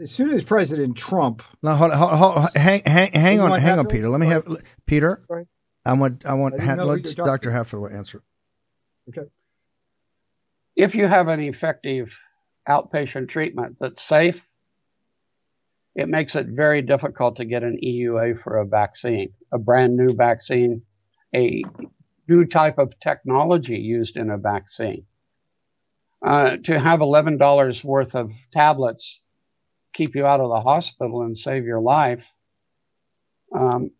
[0.00, 3.86] as soon as President Trump, now hold, hold, hold, hang, hang, hang on, hang on,
[3.86, 4.08] Peter.
[4.08, 4.46] Let me have
[4.86, 5.22] Peter.
[5.28, 5.46] Right.
[5.84, 7.50] I want, I want, ha, let's Dr.
[7.50, 8.22] Hatfill answer.
[9.08, 9.28] Okay.
[10.76, 12.18] If you have an effective
[12.68, 14.46] outpatient treatment that's safe,
[15.94, 20.14] it makes it very difficult to get an EUA for a vaccine, a brand new
[20.14, 20.82] vaccine
[21.34, 21.62] a
[22.28, 25.04] new type of technology used in a vaccine.
[26.24, 29.20] Uh, to have $11 worth of tablets
[29.92, 32.26] keep you out of the hospital and save your life,
[33.54, 33.90] um,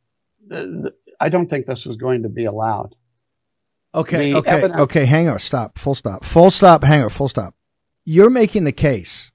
[0.48, 2.94] th- th- I don't think this was going to be allowed.
[3.94, 5.04] Okay, the okay, evidence- okay.
[5.04, 5.38] Hang on.
[5.38, 5.78] Stop.
[5.78, 6.24] Full stop.
[6.24, 6.84] Full stop.
[6.84, 7.08] Hang on.
[7.10, 7.54] Full stop.
[8.04, 9.30] You're making the case.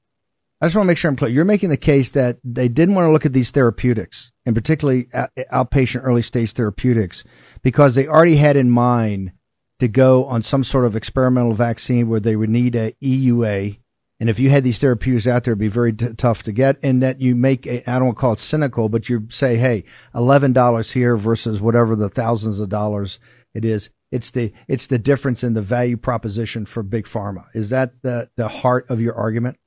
[0.62, 1.30] I just want to make sure I'm clear.
[1.30, 5.08] You're making the case that they didn't want to look at these therapeutics, and particularly
[5.52, 7.26] outpatient early stage therapeutics,
[7.62, 9.34] because they already had in mind
[9.80, 13.80] to go on some sort of experimental vaccine where they would need a EUA.
[14.19, 16.78] And if you had these therapeutics out there, it'd be very t- tough to get.
[16.82, 19.84] And that you make, I don't want to call it cynical, but you say, hey,
[20.13, 23.19] $11 here versus whatever the thousands of dollars
[23.54, 23.89] it is.
[24.12, 27.45] It's the, it's the difference in the value proposition for big pharma.
[27.54, 29.58] Is that the, the heart of your argument?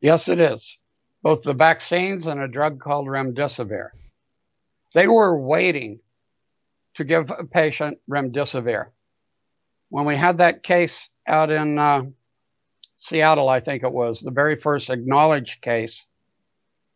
[0.00, 0.76] Yes, it is.
[1.22, 3.88] Both the vaccines and a drug called remdesivir.
[4.94, 6.00] They were waiting
[6.94, 8.86] to give a patient remdesivir.
[9.88, 12.02] When we had that case out in uh,
[13.00, 16.04] Seattle, I think it was the very first acknowledged case,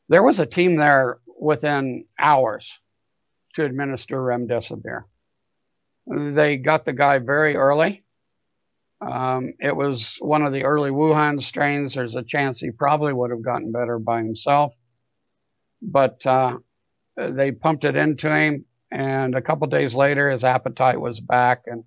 [0.08, 2.78] there was a team there within hours
[3.54, 5.04] to administer remdesivir.
[6.06, 8.02] They got the guy very early.
[9.00, 11.94] Um, it was one of the early Wuhan strains.
[11.94, 14.74] There's a chance he probably would have gotten better by himself.
[15.80, 16.58] But uh,
[17.16, 21.84] they pumped it into him, and a couple days later, his appetite was back, and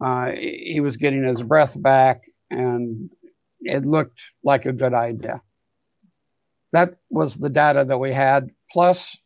[0.00, 3.10] uh, he was getting his breath back, and
[3.64, 5.42] it looked like a good idea.
[6.72, 8.50] That was the data that we had.
[8.70, 9.16] Plus,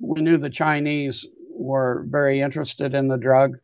[0.00, 3.58] we knew the Chinese were very interested in the drug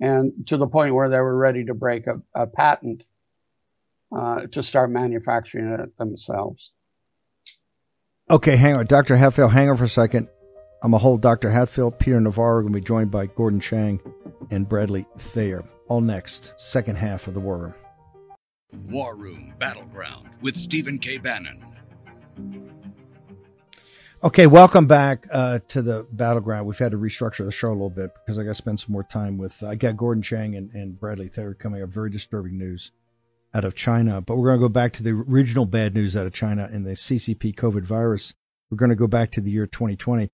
[0.00, 3.04] and to the point where they were ready to break a, a patent
[4.14, 6.72] uh, to start manufacturing it themselves.
[8.28, 8.86] Okay, hang on.
[8.86, 9.16] Dr.
[9.16, 10.28] Hatfill, hang on for a second.
[10.82, 11.50] I'm to hold Dr.
[11.50, 11.96] Hatfill.
[11.96, 14.00] Peter Navarro going to be joined by Gordon Chang
[14.50, 15.64] and Bradley Thayer.
[15.86, 17.74] All next, second half of the War Room.
[18.72, 21.18] War Room Battleground with Stephen K.
[21.18, 21.64] Bannon.
[24.24, 26.66] Okay, welcome back uh, to the battleground.
[26.66, 28.92] We've had to restructure the show a little bit because I got to spend some
[28.92, 29.60] more time with.
[29.62, 31.88] Uh, I got Gordon Chang and, and Bradley Thayer coming up.
[31.88, 32.92] Very disturbing news
[33.52, 34.20] out of China.
[34.20, 36.86] But we're going to go back to the original bad news out of China and
[36.86, 38.32] the CCP COVID virus.
[38.70, 40.28] We're going to go back to the year 2020.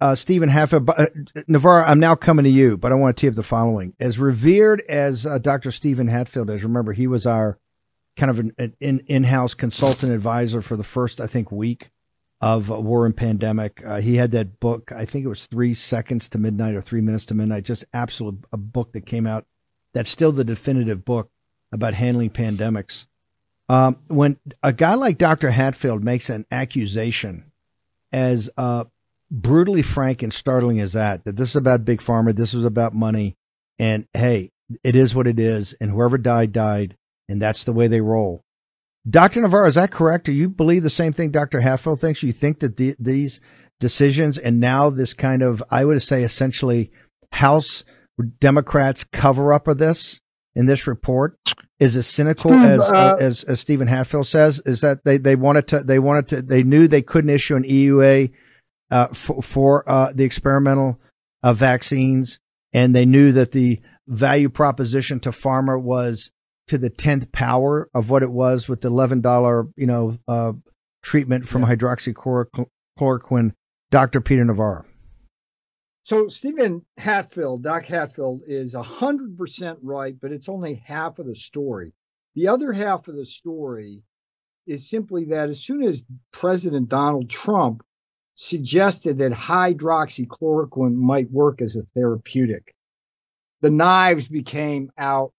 [0.00, 1.06] Uh, Stephen Hatfill, uh,
[1.48, 3.94] Navarro, I'm now coming to you, but I want to tee up the following.
[3.98, 5.70] As revered as uh, Dr.
[5.70, 7.58] Stephen Hatfill is, remember, he was our
[8.16, 11.90] kind of an, an in, in-house consultant advisor for the first, I think, week
[12.40, 13.80] of War and Pandemic.
[13.84, 17.00] Uh, he had that book, I think it was Three Seconds to Midnight or Three
[17.00, 19.46] Minutes to Midnight, just absolute a book that came out.
[19.94, 21.30] That's still the definitive book
[21.72, 23.06] about handling pandemics.
[23.68, 25.50] Um, when a guy like Dr.
[25.50, 27.50] Hatfill makes an accusation
[28.12, 28.84] as uh,
[29.30, 32.94] brutally frank and startling as that, that this is about big pharma, this was about
[32.94, 33.36] money,
[33.78, 34.50] and hey,
[34.82, 36.96] it is what it is, and whoever died, died,
[37.28, 38.42] and that's the way they roll.
[39.08, 39.42] Dr.
[39.42, 40.24] Navarro, is that correct?
[40.24, 41.60] Do you believe the same thing Dr.
[41.60, 42.22] Hatfill thinks?
[42.22, 43.40] You think that the, these
[43.78, 46.90] decisions and now this kind of, I would say, essentially
[47.32, 47.84] House
[48.38, 50.20] Democrats cover up of this
[50.54, 51.36] in this report
[51.80, 54.60] is as cynical Steve, as, uh, as as Stephen Hatfill says.
[54.64, 57.64] Is that they they wanted to they wanted to they knew they couldn't issue an
[57.64, 58.32] EUA
[58.90, 61.00] uh, for, for uh, the experimental
[61.42, 62.38] uh, vaccines,
[62.72, 66.30] and they knew that the value proposition to pharma was
[66.68, 70.52] to the tenth power of what it was with the eleven dollar, you know, uh,
[71.02, 71.74] treatment from yeah.
[71.74, 73.52] hydroxychloroquine.
[73.90, 74.20] Dr.
[74.20, 74.84] Peter Navarro.
[76.02, 81.34] So Stephen Hatfill, Doc Hatfill, is hundred percent right, but it's only half of the
[81.34, 81.92] story.
[82.34, 84.02] The other half of the story
[84.66, 87.84] is simply that as soon as President Donald Trump
[88.34, 92.74] suggested that hydroxychloroquine might work as a therapeutic,
[93.60, 95.32] the knives became out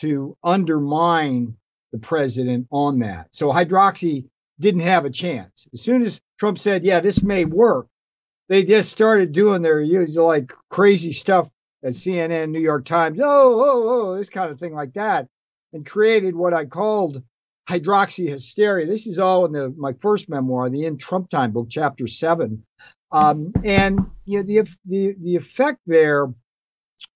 [0.00, 1.56] to undermine
[1.92, 3.28] the president on that.
[3.32, 4.28] So hydroxy
[4.58, 5.66] didn't have a chance.
[5.72, 7.86] As soon as Trump said, yeah, this may work,
[8.48, 11.48] they just started doing their usual like crazy stuff
[11.82, 15.28] at CNN, New York Times, oh, oh, oh, this kind of thing like that,
[15.72, 17.22] and created what I called
[17.68, 18.86] hydroxy hysteria.
[18.86, 22.64] This is all in the, my first memoir, the In Trump Time book, chapter seven.
[23.12, 26.32] Um, and you know, the, the, the effect there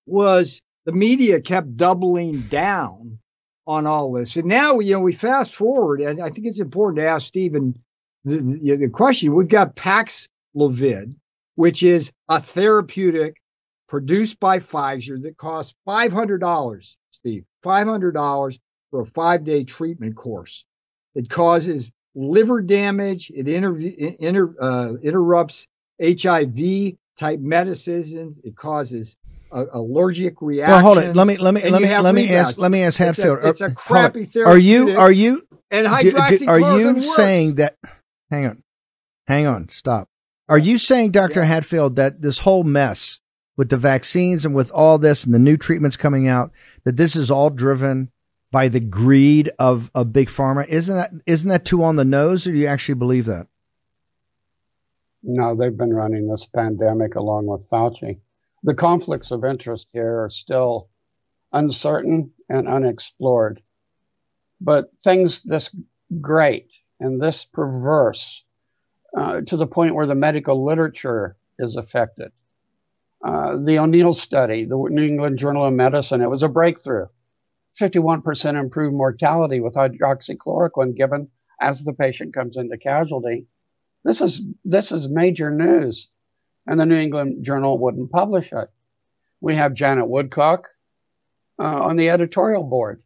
[0.06, 3.18] was the media kept doubling down
[3.66, 4.37] on all this.
[4.37, 7.79] And now, you know, we fast forward, and I think it's important to ask Stephen
[8.24, 9.35] the, the, the question.
[9.35, 11.14] We've got Paxlovid,
[11.57, 13.37] which is a therapeutic
[13.87, 18.59] produced by Pfizer that costs $500, Steve, $500
[18.90, 20.64] for a five day treatment course.
[21.14, 25.68] It causes liver damage, it inter, inter, uh, interrupts
[26.03, 29.16] HIV type medicines, it causes
[29.52, 30.72] uh, allergic reaction.
[30.72, 31.16] Well, hold it.
[31.16, 33.37] Let me let me let me let me ask let me ask Hatfill.
[33.37, 34.46] It's a, it's a crappy therapeutic.
[34.46, 37.14] Are you are you and do, do, are you works.
[37.14, 37.76] saying that?
[38.30, 38.62] Hang on,
[39.26, 40.08] hang on, stop.
[40.48, 41.61] Are you saying, Doctor yeah.
[41.61, 43.20] Hatfill, that this whole mess
[43.56, 46.52] with the vaccines and with all this and the new treatments coming out,
[46.84, 48.11] that this is all driven
[48.50, 50.66] by the greed of of big pharma?
[50.66, 53.46] Isn't that isn't that too on the nose, or do you actually believe that?
[55.22, 58.20] No, they've been running this pandemic along with Fauci
[58.68, 60.90] the conflicts of interest here are still
[61.54, 63.62] uncertain and unexplored.
[64.61, 65.74] But things this
[66.20, 68.44] great and this perverse
[69.16, 72.31] uh, to the point where the medical literature is affected.
[73.24, 77.07] Uh, the O'Neill study, the New England Journal of Medicine, it was a breakthrough.
[77.81, 83.46] 51% improved mortality with hydroxychloroquine given as the patient comes into casualty.
[84.04, 86.10] This is this is major news
[86.69, 88.69] and the New England Journal wouldn't publish it.
[89.40, 90.69] We have Janet Woodcock
[91.58, 93.02] uh, on the editorial board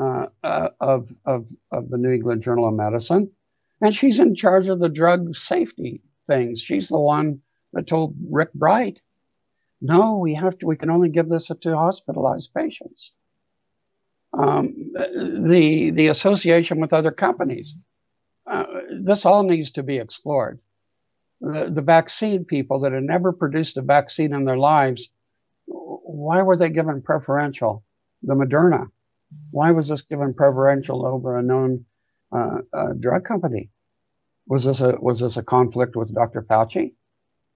[0.00, 3.30] uh, uh, of, of, of the New England Journal of Medicine,
[3.82, 6.60] and she's in charge of the drug safety things.
[6.60, 7.42] She's the one
[7.74, 9.02] that told Rick Bright
[9.82, 10.66] No, we have to.
[10.66, 13.12] We can only give this to hospitalized patients.
[14.32, 17.74] Um, the the association with other companies.
[18.46, 20.58] Uh, this all needs to be explored.
[21.44, 25.10] The, vaccine people that had never produced a vaccine in their lives,
[25.66, 27.84] why were they given preferential?
[28.22, 28.88] The Moderna.
[29.50, 31.84] Why was this given preferential over a known
[32.32, 33.70] uh, uh, drug company?
[34.46, 36.42] Was this a was this a conflict with Dr.
[36.42, 36.94] Fauci?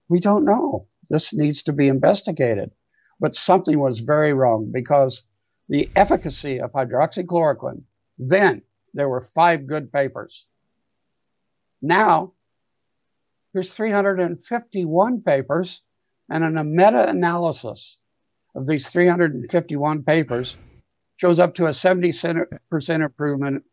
[0.07, 0.87] We don't know.
[1.09, 2.71] This needs to be investigated.
[3.19, 5.23] But something was very wrong because
[5.67, 7.83] the efficacy of hydroxychloroquine,
[8.17, 8.61] then
[8.93, 10.45] there were five good papers.
[11.81, 12.33] Now
[13.53, 15.81] there's 351 papers,
[16.29, 17.97] and in a meta-analysis
[18.55, 20.57] of these 351 papers
[21.17, 23.63] shows up to a 70% improvement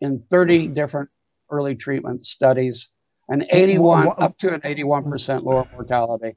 [0.00, 1.10] in 30 different
[1.50, 2.88] early treatment studies
[3.28, 6.36] and 81 up to an 81% lower mortality.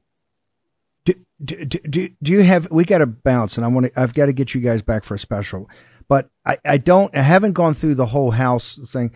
[1.04, 4.12] Do, do, do, do you have we got to bounce and I want to I've
[4.12, 5.70] got to get you guys back for a special.
[6.08, 9.12] But I, I don't I haven't gone through the whole house thing,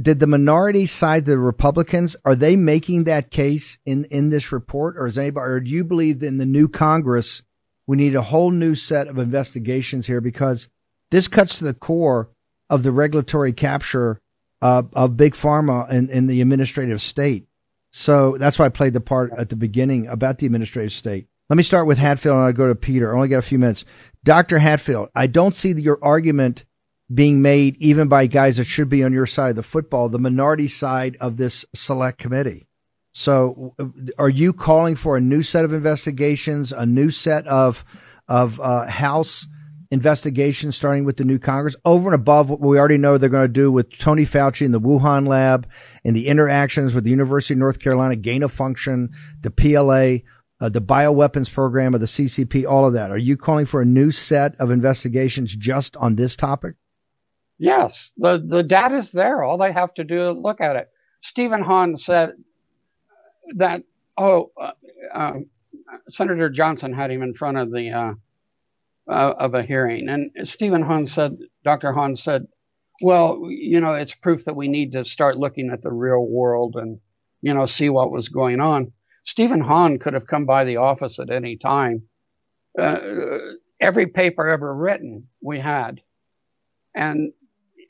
[0.00, 4.96] did the minority side the Republicans are they making that case in in this report
[4.96, 7.42] or is anybody or do you believe that in the new Congress
[7.86, 10.68] we need a whole new set of investigations here because
[11.10, 12.30] this cuts to the core
[12.70, 14.20] of the regulatory capture
[14.60, 17.46] uh, of big pharma in, in the administrative state.
[17.90, 21.28] So that's why I played the part at the beginning about the administrative state.
[21.48, 23.10] Let me start with Hatfill and I'll go to Peter.
[23.10, 23.86] I only got a few minutes.
[24.22, 24.58] Dr.
[24.58, 26.66] Hatfill, I don't see your argument
[27.12, 30.18] being made even by guys that should be on your side of the football, the
[30.18, 32.68] minority side of this select committee.
[33.12, 33.74] So
[34.18, 37.84] are you calling for a new set of investigations, a new set of,
[38.28, 39.46] of, uh, House
[39.90, 43.44] investigations, starting with the new Congress over and above what we already know they're going
[43.44, 45.66] to do with Tony Fauci and the Wuhan lab
[46.04, 50.24] and the interactions with the University of North Carolina, gain of function, the PLA,
[50.60, 53.10] uh, the bioweapons program of the CCP, all of that.
[53.10, 56.74] Are you calling for a new set of investigations just on this topic?
[57.58, 59.42] Yes, the the data is there.
[59.42, 60.90] All they have to do is look at it.
[61.20, 62.32] Stephen Hahn said
[63.56, 63.82] that.
[64.16, 64.72] Oh, uh,
[65.14, 65.34] uh,
[66.08, 68.14] Senator Johnson had him in front of the uh,
[69.08, 70.08] uh, of a hearing.
[70.08, 71.92] And Stephen Hahn said, Dr.
[71.92, 72.46] Hahn said,
[73.02, 76.76] well, you know, it's proof that we need to start looking at the real world
[76.76, 77.00] and,
[77.40, 78.92] you know, see what was going on.
[79.22, 82.02] Stephen Hahn could have come by the office at any time.
[82.78, 83.38] Uh,
[83.80, 86.00] every paper ever written we had.
[86.94, 87.32] And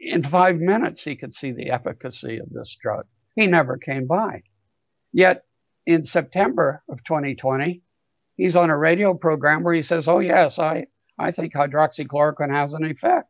[0.01, 3.07] in five minutes, he could see the efficacy of this drug.
[3.35, 4.43] He never came by.
[5.13, 5.45] Yet
[5.87, 7.83] in September of 2020,
[8.37, 10.87] he's on a radio program where he says, Oh, yes, I,
[11.19, 13.29] I think hydroxychloroquine has an effect.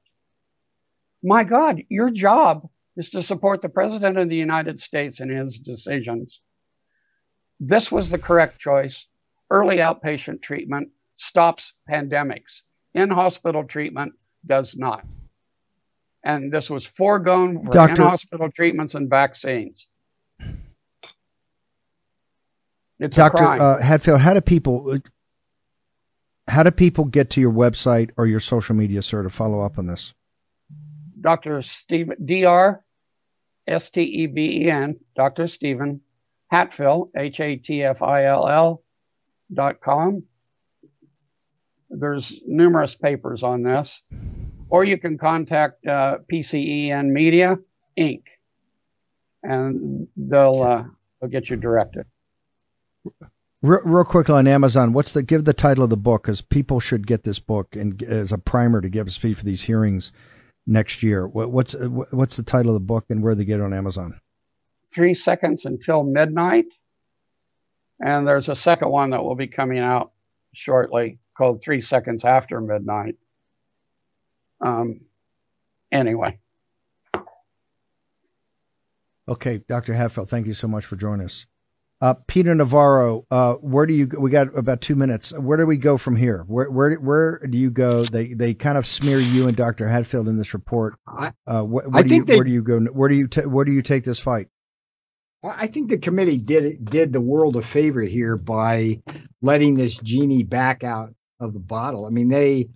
[1.23, 5.59] My God, your job is to support the President of the United States in his
[5.59, 6.41] decisions.
[7.61, 9.07] This was the correct choice.
[9.51, 12.63] Early outpatient treatment stops pandemics.
[12.95, 14.15] In hospital treatment
[14.47, 15.05] does not.
[16.25, 19.87] And this was foregone for in hospital treatments and vaccines.
[22.99, 23.45] It's Dr.
[23.45, 24.99] Uh, Hatfill, how do people
[26.49, 29.79] how do people get to your website or your social media, sir, to follow up
[29.79, 30.15] on this?
[31.21, 31.63] Dr.
[31.63, 32.83] Steve, D.R.
[33.67, 35.47] S T E B E N, Dr.
[35.47, 36.01] Stephen
[36.53, 38.83] Hatfill, H A T F I L L
[39.53, 40.25] dot com.
[41.91, 44.03] There's numerous papers on this.
[44.71, 47.59] Or you can contact uh, PCEN Media
[47.99, 48.23] Inc.
[49.43, 50.85] and they'll uh,
[51.21, 52.07] they'll get you directed.
[53.61, 56.23] Real, real quickly on Amazon, what's the give the title of the book?
[56.23, 59.45] Because people should get this book and as a primer to give us speed for
[59.45, 60.13] these hearings
[60.67, 61.27] next year.
[61.27, 64.21] What, what's what's the title of the book and where they get it on Amazon?
[64.95, 66.67] Three seconds until midnight,
[68.01, 70.13] and there's a second one that will be coming out
[70.55, 73.17] shortly called Three Seconds After Midnight.
[74.61, 75.01] Um,
[75.93, 76.39] anyway.
[79.29, 79.93] Okay, Dr.
[79.93, 81.47] Hatfill, thank you so much for joining us.
[82.01, 84.07] Uh, Peter Navarro, uh, where do you?
[84.07, 85.33] We got about two minutes.
[85.33, 86.45] Where do we go from here?
[86.47, 88.05] Where where where do you go?
[88.05, 89.87] They they kind of smear you and Dr.
[89.89, 90.95] Hatfill in this report.
[91.45, 92.79] Uh, wh- I do think you, they- where do you go?
[92.93, 94.47] Where do you ta- where do you take this fight?
[95.43, 99.03] Well, I think the committee did did the world a favor here by
[99.43, 102.07] letting this genie back out of the bottle.
[102.07, 102.69] I mean, they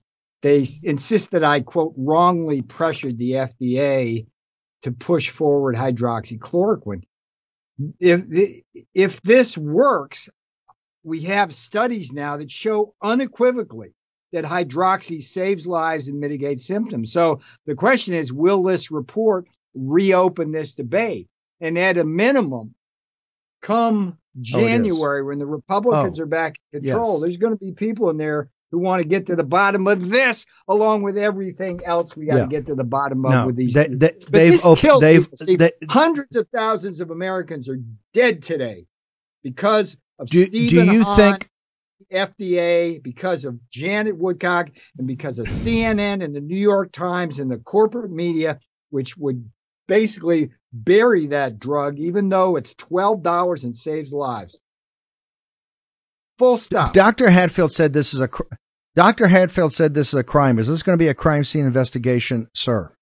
[0.43, 4.27] they insist that I quote wrongly pressured the FDA
[4.83, 7.05] to push forward hydroxychloroquine.
[8.01, 8.63] If
[8.95, 10.29] if this works,
[11.05, 13.95] we have studies now that show unequivocally
[14.33, 17.13] that hydroxy saves lives and mitigates symptoms.
[17.13, 21.29] So the question is, will this report reopen this debate?
[21.61, 22.75] And at a minimum,
[23.61, 27.15] come oh, January when the Republicans Oh, are back in control.
[27.15, 27.23] yes.
[27.23, 30.09] There's going to be people in there who want to get to the bottom of
[30.11, 33.57] this, along with everything else we got to get to the bottom of No, with
[33.57, 33.75] these.
[33.75, 37.69] they- they- but they've this op- killed they've- people, they- Hundreds of thousands of Americans
[37.69, 37.79] are
[38.15, 38.87] dead today
[39.45, 41.49] because of Do- do you Hahn, think-
[42.11, 47.51] FDA, because of Janet Woodcock, and because of CNN and the New York Times and
[47.51, 48.59] the corporate media,
[48.91, 49.49] which would
[49.89, 54.59] basically bury that drug, even though it's twelve dollars and saves lives.
[56.39, 56.93] Full stop.
[56.93, 57.27] Dr.
[57.29, 58.29] Hatfill said this is a
[58.95, 59.27] Dr.
[59.27, 60.59] Hatfill said this is a crime.
[60.59, 62.93] Is this going to be a crime scene investigation, sir?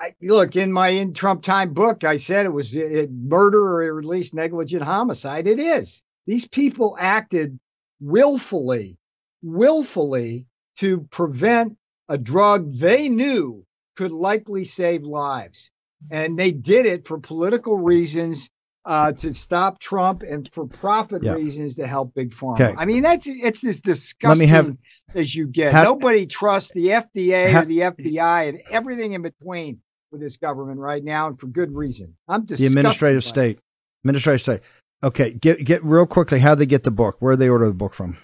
[0.00, 3.98] I, look in my in Trump time book, I said it was uh, murder or
[3.98, 5.46] at least negligent homicide.
[5.46, 6.00] It is.
[6.26, 7.58] These people acted
[8.00, 8.96] willfully,
[9.42, 11.76] willfully to prevent
[12.08, 13.64] a drug they knew
[13.96, 15.70] could likely save lives,
[16.10, 18.48] and they did it for political reasons.
[18.84, 21.34] Uh, to stop Trump and for profit Yeah.
[21.34, 22.54] reasons to help big pharma.
[22.54, 22.74] Okay.
[22.78, 24.76] I mean, that's it's as disgusting have-
[25.14, 25.74] as you get.
[25.74, 30.38] Ha- Nobody trusts the FDA Ha- or the FBI and everything in between with this
[30.38, 32.14] government right now, and for good reason.
[32.28, 33.28] I'm The administrative by it.
[33.28, 33.58] state.
[34.04, 34.60] Administrative state.
[35.02, 37.16] Okay, get get real quickly how they get the book.
[37.18, 38.16] Where they order the book from?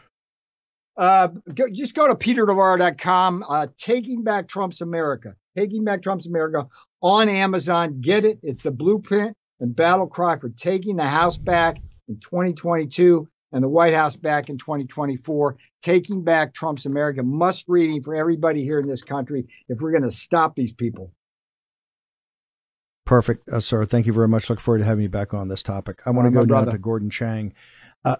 [0.96, 3.44] Uh, go, just go to peternavarro.com.
[3.48, 5.34] Uh, Taking Back Trump's America.
[5.56, 6.68] Taking Back Trump's America
[7.02, 8.00] on Amazon.
[8.00, 8.38] Get it.
[8.42, 11.76] It's the blueprint and battle cry for taking the House back
[12.08, 15.56] in 2022 and the White House back in 2024.
[15.82, 17.22] Taking Back Trump's America.
[17.22, 21.12] Must reading for everybody here in this country if we're going to stop these people.
[23.04, 23.84] Perfect, uh, sir.
[23.84, 24.48] Thank you very much.
[24.48, 26.00] Look forward to having you back on this topic.
[26.06, 27.52] I want to go now to Gordon Chang.
[28.02, 28.16] Uh,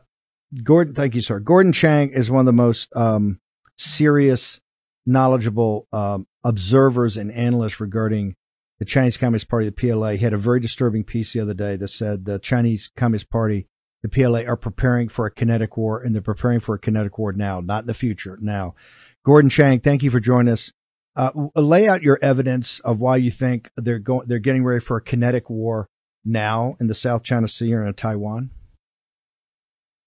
[0.62, 1.40] Gordon, thank you, sir.
[1.40, 3.40] Gordon Chang is one of the most um,
[3.76, 4.60] serious,
[5.06, 8.36] knowledgeable um, observers and analysts regarding
[8.84, 10.16] the Chinese Communist Party, the PLA.
[10.16, 13.66] Had a very disturbing piece the other day that said the Chinese Communist Party,
[14.02, 17.32] the PLA, are preparing for a kinetic war, and they're preparing for a kinetic war
[17.32, 18.38] now, not in the future.
[18.42, 18.74] Now,
[19.24, 20.70] Gordon Chang, thank you for joining us.
[21.16, 24.98] Uh, lay out your evidence of why you think they're going, they're getting ready for
[24.98, 25.88] a kinetic war
[26.24, 28.50] now in the South China Sea or in Taiwan.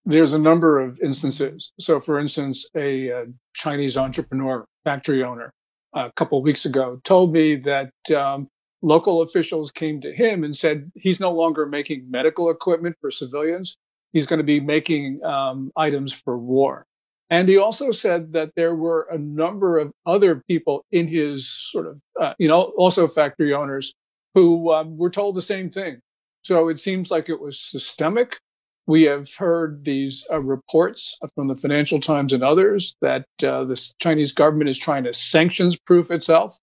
[0.06, 1.72] There's a number of instances.
[1.80, 5.52] So, for instance, a, uh Chinese entrepreneur, factory owner,
[5.94, 8.50] a couple of weeks ago told me that um,
[8.82, 13.78] local officials came to him and said he's no longer making medical equipment for civilians.
[14.14, 16.86] He's going to be making um, items for war.
[17.30, 21.88] And he also said that there were a number of other people in his sort
[21.88, 23.94] of, uh, you know, also factory owners
[24.34, 26.00] who um, were told the same thing.
[26.44, 28.40] So it seems like it was systemic.
[28.86, 33.94] We have heard these uh, reports from the Financial Times and others that uh, the
[34.00, 36.58] Chinese government is trying to sanctions proof itself.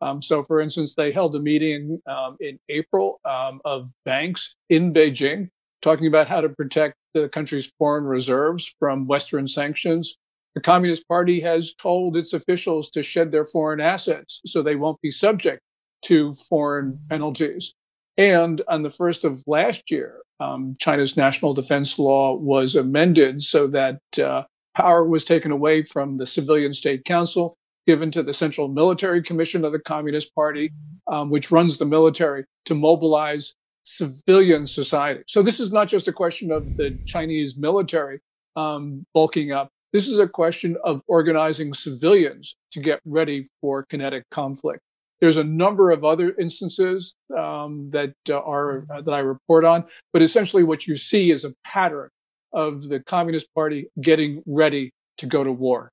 [0.00, 4.94] Um, so, for instance, they held a meeting um, in April um, of banks in
[4.94, 5.48] Beijing
[5.82, 10.16] talking about how to protect the country's foreign reserves from Western sanctions.
[10.54, 15.00] The Communist Party has told its officials to shed their foreign assets so they won't
[15.00, 15.60] be subject
[16.02, 17.74] to foreign penalties.
[18.16, 23.68] And on the first of last year, um, China's national defense law was amended so
[23.68, 24.42] that uh,
[24.74, 29.64] power was taken away from the civilian state council, given to the Central Military Commission
[29.64, 30.72] of the Communist Party,
[31.06, 35.22] um, which runs the military to mobilize civilian society.
[35.26, 38.20] So this is not just a question of the Chinese military
[38.56, 39.70] um, bulking up.
[39.92, 44.80] This is a question of organizing civilians to get ready for kinetic conflict.
[45.20, 49.84] There's a number of other instances um, that uh, are uh, that I report on,
[50.12, 52.08] but essentially what you see is a pattern
[52.52, 55.90] of the Communist Party getting ready to go to war.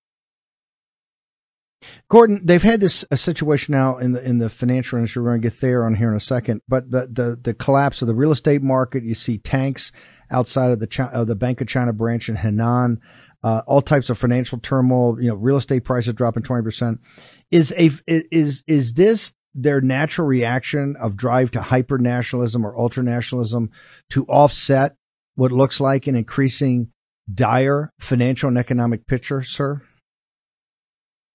[2.09, 5.21] Gordon, they've had this a situation now in the in the financial industry.
[5.21, 8.01] We're going to get there on here in a second, but the the, the collapse
[8.01, 9.03] of the real estate market.
[9.03, 9.91] You see tanks
[10.32, 12.97] outside of the of the Bank of China branch in Henan.
[13.43, 15.21] Uh, all types of financial turmoil.
[15.21, 16.99] You know, real estate prices dropping twenty percent.
[17.51, 23.03] Is a is is this their natural reaction of drive to hyper nationalism or ultra
[23.03, 23.69] nationalism
[24.09, 24.95] to offset
[25.36, 26.89] what looks like an increasing
[27.32, 29.82] dire financial and economic picture, sir?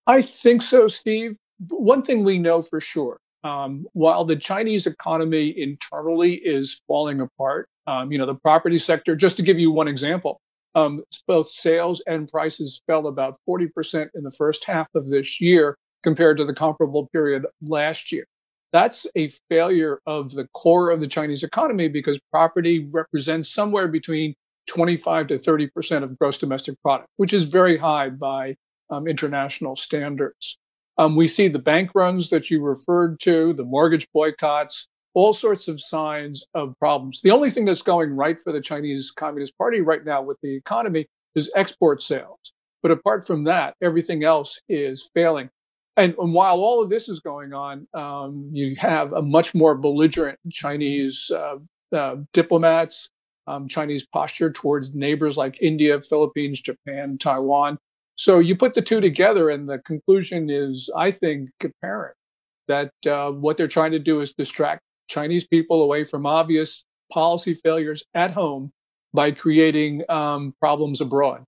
[0.07, 1.36] I think so, Steve.
[1.68, 7.68] One thing we know for sure um, while the Chinese economy internally is falling apart,
[7.86, 10.40] um, you know, the property sector, just to give you one example,
[10.74, 15.76] um, both sales and prices fell about 40% in the first half of this year
[16.03, 18.24] compared to the comparable period last year.
[18.72, 24.34] That's a failure of the core of the Chinese economy because property represents somewhere between
[24.68, 28.55] 25 to 30% of gross domestic product, which is very high by
[28.93, 30.59] um, international standards.
[30.99, 35.68] Um, we see the bank runs that you referred to, the mortgage boycotts, all sorts
[35.68, 37.22] of signs of problems.
[37.22, 40.55] The only thing that's going right for the Chinese Communist Party right now with the
[40.55, 42.53] economy is export sales.
[42.82, 45.51] But apart from that, everything else is failing.
[45.97, 49.74] And, and while all of this is going on, um, you have a much more
[49.74, 51.57] belligerent Chinese uh,
[51.95, 53.09] uh, diplomats,
[53.47, 57.78] um, Chinese posture towards neighbors like India, Philippines, Japan, Taiwan.
[58.17, 62.17] So you put the two together, and the conclusion is, I think, apparent
[62.69, 67.55] that uh, what they're trying to do is distract Chinese people away from obvious policy
[67.55, 68.73] failures at home
[69.13, 71.45] by creating um, problems abroad.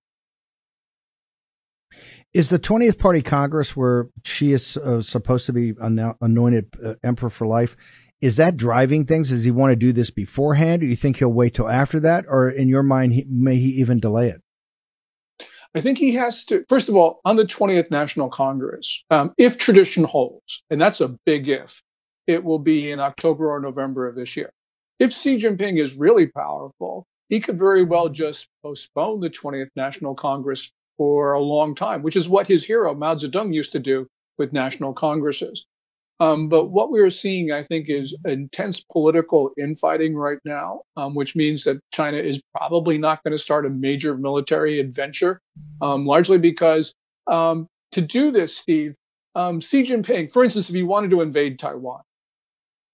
[2.33, 7.29] Is the 20th Party Congress, where Xi is uh, supposed to be anointed uh, emperor
[7.29, 7.77] for life,
[8.21, 9.29] is that driving things?
[9.29, 12.25] Does he want to do this beforehand, or you think he'll wait till after that,
[12.27, 14.41] or in your mind, he, may he even delay it?
[15.75, 19.57] I think he has to, first of all, on the 20th National Congress, um, if
[19.57, 21.81] tradition holds, and that's a big if,
[22.27, 24.51] it will be in October or November of this year.
[24.99, 30.15] If Xi Jinping is really powerful, he could very well just postpone the 20th National
[30.15, 34.07] Congress for a long time, which is what his hero Mao Zedong used to do
[34.37, 35.65] with national congresses.
[36.19, 41.13] Um, but what we are seeing, I think, is intense political infighting right now, um,
[41.13, 45.41] which means that China is probably not going to start a major military adventure,
[45.81, 46.93] um, largely because
[47.27, 48.95] um, to do this, Steve,
[49.35, 52.01] um, Xi Jinping, for instance, if he wanted to invade Taiwan,